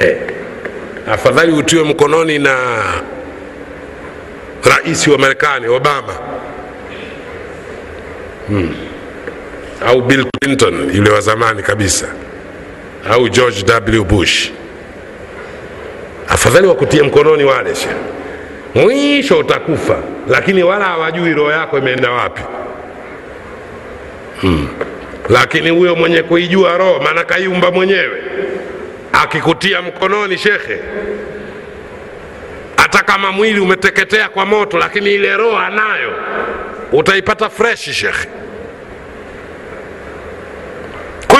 [1.12, 2.56] Afadhali utiwe mkononi na
[4.64, 6.12] rais wa marekani obama.
[8.48, 8.87] Hmm.
[9.86, 12.06] Au bill clinton yule wa zamani kabisa
[13.10, 13.64] au george
[13.98, 14.04] w.
[14.04, 14.50] Bush.
[16.28, 17.88] Afadhali wakutie mkononi wale she
[18.74, 22.42] mwisho utakufa lakini wala hawajui roho yako imeenda wapi.
[24.40, 24.68] Hmm.
[25.28, 28.22] lakini huyo mwenye kuijua roho maana kaiumba mwenyewe
[29.12, 30.78] akikutia mkononi shekhe
[32.76, 36.12] hata kama mwili umeteketea kwa moto lakini ile roho anayo
[36.92, 38.28] utaipata freshi shekhe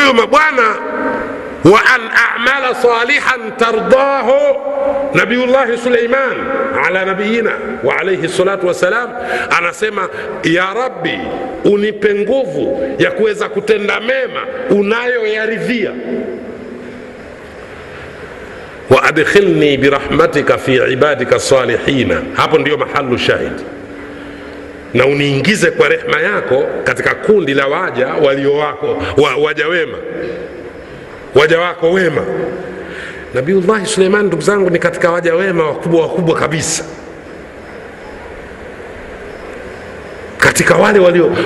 [0.09, 0.74] kwa hiyo mabwana
[1.72, 2.00] wa an
[2.36, 4.56] amala salihan tardahu
[5.14, 6.36] nabiyullahi suleiman
[6.86, 7.50] ala nabiyina
[7.84, 9.11] wa alaihi salatu wassalam
[9.59, 10.09] anasema
[10.44, 11.18] ya rabbi
[11.64, 14.40] unipe nguvu ya kuweza kutenda mema
[14.70, 15.90] unayoyaridhia
[18.90, 23.52] waadkhilni birahmatika fi ibadika salihina hapo ndiyo mahalu shahid
[24.95, 29.99] na uniingize kwa rehma yako katika kundi la waja walio wako wa, waja wema.
[31.34, 32.22] Waja wako wema.
[33.34, 36.84] Nabiullahi suleiman ndugu zangu ni katika waja wema wakubwa wakubwa kabisa.
[40.39, 40.99] Katika wale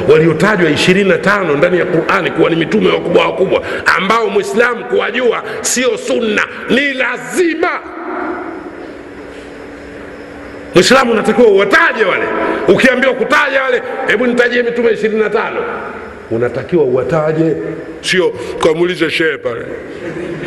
[0.09, 3.62] waliotajwa walio ishirini na tano ndani ya qurani kuwa ni mitume wakubwa wakubwa
[3.97, 7.80] ambao mwislamu kuwajua sio sunna ni lazima
[10.74, 12.24] mwislamu unatakiwa uwataje wale?
[12.68, 15.56] Ukiambiwa kutaja wale hebu nitajie mitume ishirini na tano.
[16.30, 17.56] Unatakiwa uwataje?
[18.00, 18.30] Sio
[18.62, 19.64] kamulize shehe pale.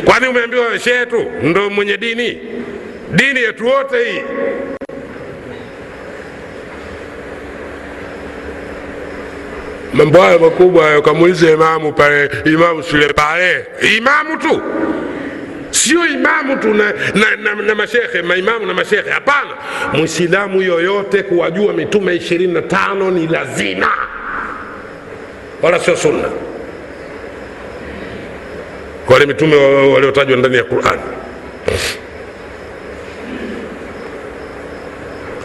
[0.05, 1.25] Kwani umeambiwa shehe tu?
[1.43, 2.37] Ndo mwenye dini?
[3.11, 4.21] Dini yetu wote hii.
[9.93, 13.65] Mambo hayo makubwa hayo kamulize imamu pale imamu sule pale.
[13.97, 14.61] Imamu tu
[15.75, 19.09] sio imamu tu na, na, na, na mashekhe maimamu na mashekhe.
[19.09, 19.49] Hapana.
[19.93, 23.91] Mwislamu yoyote kuwajua mitume ishirini na tano ni lazima.
[25.61, 26.29] Wala sio sunna.
[29.09, 29.55] Wale mitume
[29.93, 31.01] waliotajwa ndani ya qurani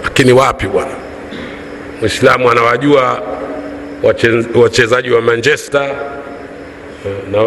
[0.05, 0.91] lakini wapi bwana?
[2.01, 3.23] Mwislamu anawajua
[4.55, 5.95] wachezaji wa manchester
[7.33, 7.39] na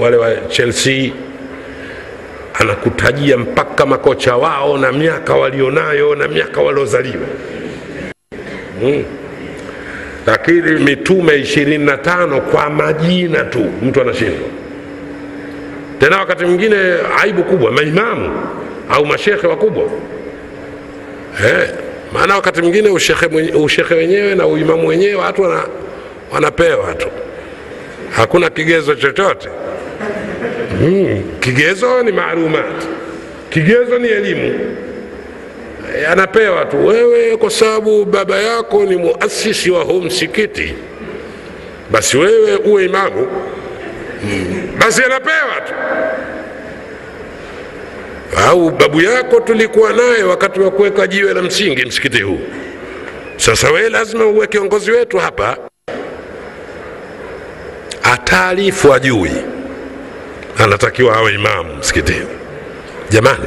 [0.00, 1.10] wale wa chelsea
[2.54, 7.26] anakutajia mpaka makocha wao na miaka walionayo na miaka waliozaliwa.
[8.80, 9.04] Hmm.
[10.26, 14.48] lakini mitume ishirini na tano kwa majina tu mtu anashindwa.
[16.00, 16.76] Tena wakati mwingine
[17.22, 18.30] aibu kubwa maimamu
[18.90, 19.84] au mashekhe wakubwa.
[21.46, 21.68] Eh,
[22.12, 25.62] maana wakati mwingine ushekhe, wenyewe na uimamu wenyewe watu wana,
[26.32, 27.08] wanapewa tu.
[28.16, 29.48] Hakuna kigezo chochote
[30.80, 31.22] hmm.
[31.40, 32.86] kigezo ni maalumati
[33.50, 34.76] kigezo ni elimu.
[36.12, 36.86] Anapewa tu.
[36.86, 40.74] Wewe kwa sababu baba yako ni muasisi wa huu msikiti
[41.90, 43.26] basi wewe uwe imamu.
[44.22, 44.78] Hmm.
[44.78, 45.72] basi anapewa tu.
[48.48, 52.40] Au babu yako tulikuwa naye wakati wa kuweka jiwe la msingi msikiti huu.
[53.36, 55.56] Sasa wewe lazima uwe kiongozi wetu hapa.
[58.02, 59.30] Ataarifu ajui
[60.64, 62.26] anatakiwa awe imamu msikitini.
[63.10, 63.44] Jamani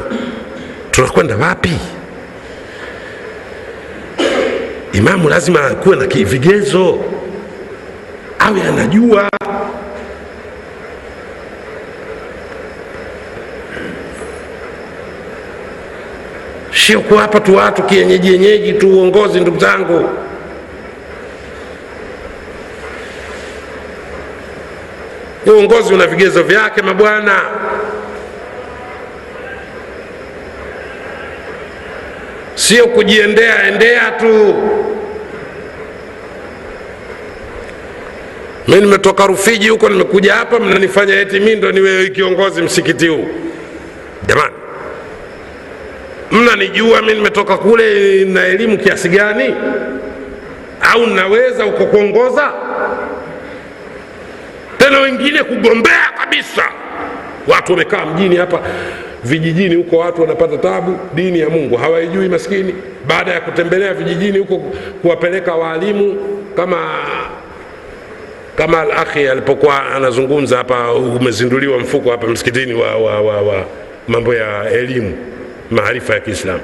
[0.91, 1.71] tunakwenda wapi?
[4.93, 6.99] Imamu lazima kuwe na vigezo
[8.39, 9.29] awe anajua.
[16.73, 20.09] Sio kuwapa tu watu kienyeji yenyeji tu uongozi ndugu zangu
[25.51, 27.41] uongozi una vigezo vyake mabwana
[32.55, 34.55] sio kujiendea endea tu.
[38.67, 43.27] Mi nimetoka rufiji huko nimekuja hapa mnanifanya eti mi ndo niwe kiongozi msikiti huu.
[44.27, 44.53] Jamani
[46.31, 49.55] mnanijua mi nimetoka kule na elimu kiasi gani?
[50.93, 52.51] Au naweza uko kuongoza
[54.83, 56.63] tena wengine kugombea kabisa.
[57.47, 58.59] Watu wamekaa mjini hapa
[59.23, 62.75] vijijini huko watu wanapata tabu dini ya mungu hawaijui maskini.
[63.07, 64.57] Baada ya kutembelea vijijini huko
[65.01, 66.15] kuwapeleka waalimu
[66.55, 66.77] kama
[68.55, 73.65] kama alakhi alipokuwa anazungumza hapa umezinduliwa mfuko hapa msikitini wa, wa, wa, wa
[74.07, 75.17] mambo ya elimu
[75.71, 76.61] maarifa ya kiislamu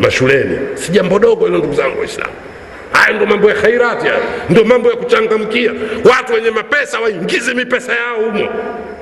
[0.00, 0.58] mashuleni.
[0.74, 2.32] Si jambo dogo hilo ndugu zangu waislamu
[3.02, 5.72] haya ndo mambo ya khairati haya ndo mambo ya kuchangamkia
[6.10, 8.48] watu wenye mapesa waingize mipesa yao humo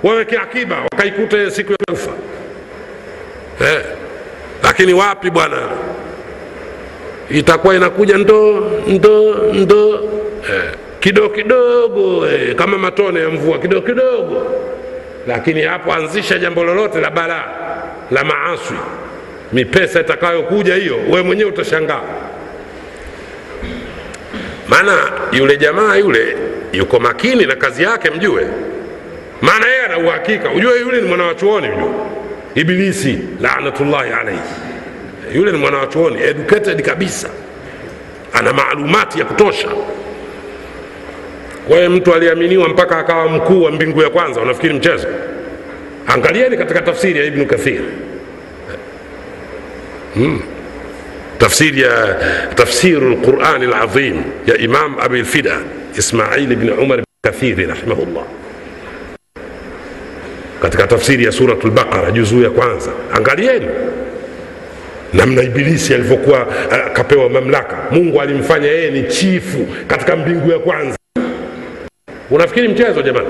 [0.02, 2.10] waweke akiba wakaikute siku ya kufa
[3.60, 3.80] eh.
[4.62, 5.56] lakini wapi bwana
[7.30, 9.94] itakuwa inakuja ndo ndo ndo
[10.54, 10.70] eh.
[11.00, 12.54] kidogo kidogo eh.
[12.54, 14.46] kama matone ya mvua kidogo kidogo
[15.26, 17.44] lakini hapo anzisha jambo lolote la balaa
[18.10, 18.76] la maaswi
[19.52, 22.00] mipesa itakayokuja hiyo we mwenyewe utashangaa
[24.70, 26.36] maana yule jamaa yule
[26.72, 28.46] yuko makini na kazi yake mjue.
[29.42, 30.50] Maana yeye ana uhakika.
[30.50, 31.90] Ujue yule ni mwanawachuoni ujue.
[32.54, 34.40] Ibilisi lanatullahi alaihi
[35.34, 37.28] yule ni mwana wachuoni educated kabisa.
[38.32, 39.68] Ana maalumati ya kutosha.
[41.68, 45.08] Kwa mtu aliaminiwa mpaka akawa mkuu wa mbingu ya kwanza unafikiri mchezo?
[46.06, 47.80] Angalieni katika tafsiri ya ibnu kathir.
[50.14, 50.40] Hmm.
[51.40, 55.24] Tafsiri تفسير tafsiru lqurani يا ya imam abi
[55.98, 58.24] إسماعيل بن bni umar كثير kathiri الله.
[60.62, 62.90] Katika tafsiri ya suratu lbaqara juzuu ya kwanza.
[63.14, 63.66] Angalieni
[65.12, 67.76] namna ibilisi alivyokuwa akapewa mamlaka.
[67.90, 70.96] Mungu alimfanya yeye ni chifu katika mbingu ya kwanza.
[72.30, 73.28] Unafikiri mchezo jamani?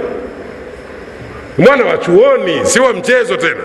[1.59, 3.61] Mwana wa chuoni si wa mchezo tena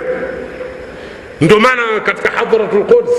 [1.42, 3.12] ndio maana katika qudus Quds,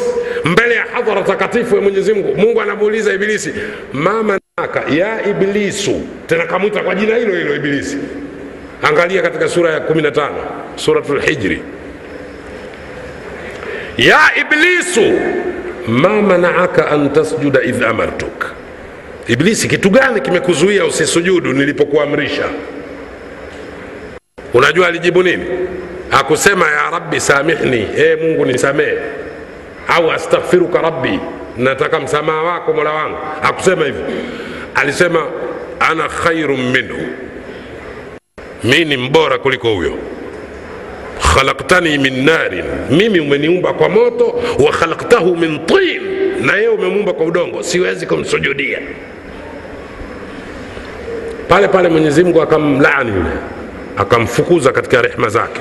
[0.45, 2.61] mbele ya hadhara takatifu ya Mwenyezi Mungu.
[2.61, 3.53] Anamuuliza Ibilisi,
[3.93, 7.97] ma manaka ya Iblisu, tena kamwita kwa jina hilo hilo Ibilisi.
[8.83, 10.31] Angalia katika sura ya 15
[10.77, 11.62] Suratul Hijri,
[13.99, 15.12] ya Iblisu
[15.89, 18.47] ma manaaka an tasjuda idh amartuk,
[19.29, 22.45] Iblisi, kitu gani kimekuzuia usisujudu nilipokuamrisha?
[24.55, 25.45] Unajua alijibu nini?
[26.11, 28.98] Hakusema ya rabbi samihni, e Mungu nisamehe,
[29.88, 31.20] au astaghfiruka rabbi,
[31.57, 33.16] nataka msamaha wako mola wangu.
[33.42, 34.04] akusema hivyo,
[34.74, 35.26] alisema
[35.80, 36.98] ana khairun minhu,
[38.64, 39.92] mi ni mbora kuliko huyo.
[41.34, 46.02] khalaktani min narin, mimi umeniumba kwa moto, wa khalaktahu min tin,
[46.46, 48.78] na yeye umemuumba kwa udongo, siwezi kumsujudia.
[51.48, 53.30] Pale pale Mwenyezi Mungu akamlaani yule,
[53.96, 55.61] akamfukuza katika rehma zake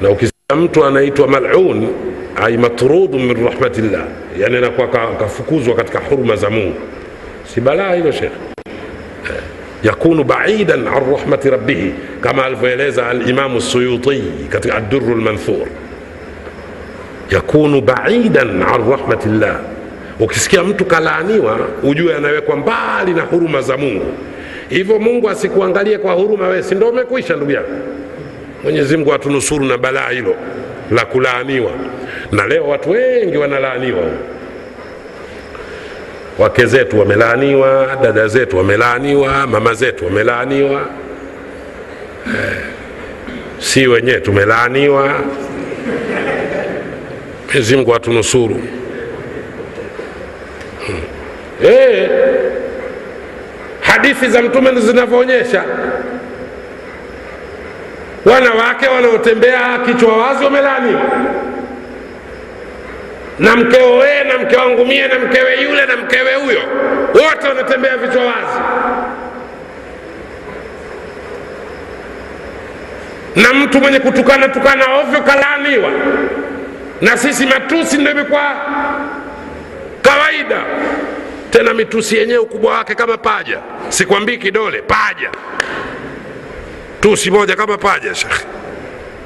[0.00, 1.88] na ukisikia mtu anaitwa malun
[2.36, 4.04] ai matrudu min rahmatillah,
[4.38, 4.88] yani anakuwa
[5.18, 6.74] kafukuzwa katika huruma za Mungu,
[7.54, 8.32] si balaa hilo shekh?
[9.82, 15.66] yakunu baidan an rahmati rabbihi, kama alivyoeleza Alimamu Suyuti katika Addurru Lmanthur,
[17.30, 19.60] yakunu baidan an rahmatillah.
[20.20, 24.06] Ukisikia mtu kalaaniwa, ujue anawekwa mbali na huruma za Mungu.
[24.68, 26.92] Hivyo Mungu asikuangalie kwa huruma, wewe si ndio
[27.36, 27.68] ndugu yangu?
[28.64, 30.34] Mwenyezi Mungu atunusuru na balaa hilo
[30.90, 31.70] la kulaaniwa.
[32.32, 34.02] Na leo watu wengi wanalaaniwa,
[36.38, 40.88] wake zetu wamelaaniwa, dada zetu wamelaaniwa, mama zetu wamelaaniwa,
[42.26, 42.56] eh,
[43.58, 45.14] si wenyewe tumelaaniwa.
[47.46, 48.62] Mwenyezi Mungu atunusuru.
[50.86, 51.00] Hmm.
[51.64, 52.10] Eh,
[53.80, 55.64] hadithi za Mtume zinavyoonyesha
[58.24, 61.00] wanawake wanaotembea kichwa wazi wamelaaniwa,
[63.38, 66.60] na mkeo wee na mke wangu mie na mkewe yule na mkewe huyo,
[67.14, 68.60] wote wanatembea vichwa wazi.
[73.36, 75.90] Na mtu mwenye kutukana tukana ovyo kalaaniwa,
[77.00, 78.42] na sisi matusi ndo imekuwa
[80.02, 80.60] kawaida.
[81.50, 83.58] Tena mitusi yenyewe ukubwa wake kama paja,
[83.88, 85.30] sikwambii kidole, paja
[87.00, 88.44] tusi moja kama paja shekhe.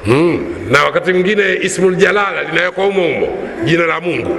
[0.05, 0.55] hmm.
[0.71, 4.37] Na wakati mwingine ismul jalala linawekwa umo humo jina la Mungu,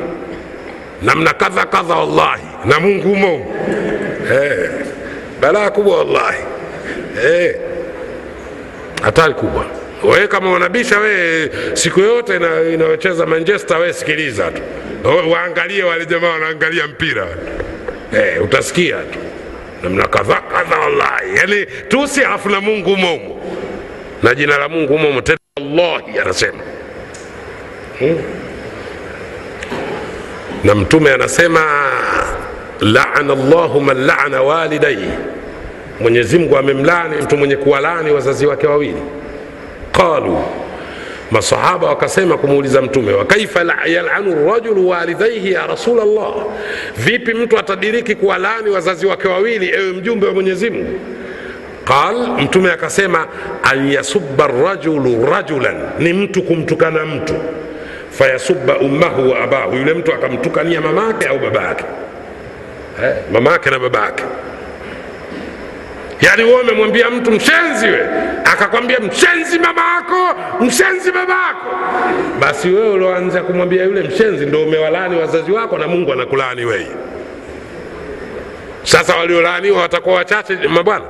[1.02, 3.56] namna kadha kadha, wallahi na Mungu umo humo.
[4.34, 4.70] Eh,
[5.42, 6.38] balaa kubwa wallahi,
[7.26, 7.56] eh,
[9.02, 9.66] hatari kubwa.
[10.04, 12.36] Wewe kama unabisha wewe, siku yoyote
[12.74, 14.62] inayocheza Manchester, wewe sikiliza tu,
[15.32, 17.28] waangalie wale jamaa wanaangalia mpira
[18.12, 19.20] hey, utasikia tu
[19.86, 23.42] namna kadha kadha, wallahi, yani tusi alafu na Mungu humo
[24.24, 26.60] na jina la Mungu humo tena, wallahi anasema
[28.00, 28.18] hmm.
[30.64, 31.62] Na Mtume anasema
[32.82, 35.10] laana llahu man laana walidaihi,
[36.00, 36.58] Mwenyezi Mungu
[37.22, 39.02] mtu mwenye kuwalani wazazi wake wawili.
[39.92, 40.44] Qalu,
[41.32, 46.34] masahaba wakasema kumuuliza Mtume, wa kaifa yalanu rajulu walidaihi ya rasul llah
[46.98, 51.00] vipi mtu atadiriki kuwalaani wazazi wake wawili, ewe mjumbe wa Mwenyezi Mungu?
[51.86, 53.28] Qal, Mtume akasema
[53.64, 57.34] an yasuba rajulu rajulan, ni mtu kumtukana mtu,
[58.10, 61.84] fayasuba ummahu wa abahu, yule mtu akamtukania mamake au babake,
[63.04, 64.24] eh, mamake na babake
[66.26, 68.00] Yaani wewe umemwambia mtu mshenzi, we
[68.46, 71.76] akakwambia mshenzi mama yako, mshenzi baba yako,
[72.40, 76.88] basi wewe ulioanza kumwambia yule mshenzi ndo umewalani wazazi wako, na Mungu anakulaani wewe.
[78.84, 81.06] Sasa waliolaaniwa watakuwa wachache mabwana,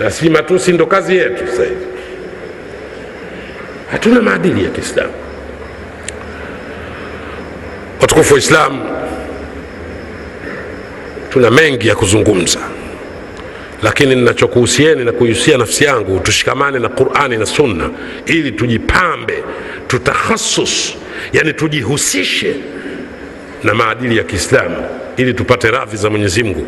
[0.00, 1.62] na si matusi ndo kazi yetu sasa.
[3.90, 5.12] Hatuna maadili ya Kiislamu.
[8.00, 8.84] Watukufu wa Islamu,
[11.30, 12.58] tuna mengi ya kuzungumza,
[13.82, 17.90] lakini ninachokuhusieni na kuihusia nafsi yangu, tushikamane na Qur'ani na Sunna
[18.26, 19.42] ili tujipambe,
[19.86, 20.94] tutakhasus,
[21.32, 22.54] yani tujihusishe
[23.64, 24.76] na maadili ya Kiislamu
[25.16, 26.66] ili tupate radhi za Mwenyezi Mungu,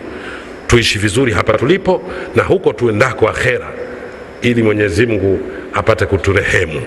[0.66, 2.02] tuishi vizuri hapa tulipo
[2.34, 3.72] na huko tuendako akhera,
[4.42, 5.40] ili Mwenyezi Mungu
[5.72, 6.82] apate kuturehemu.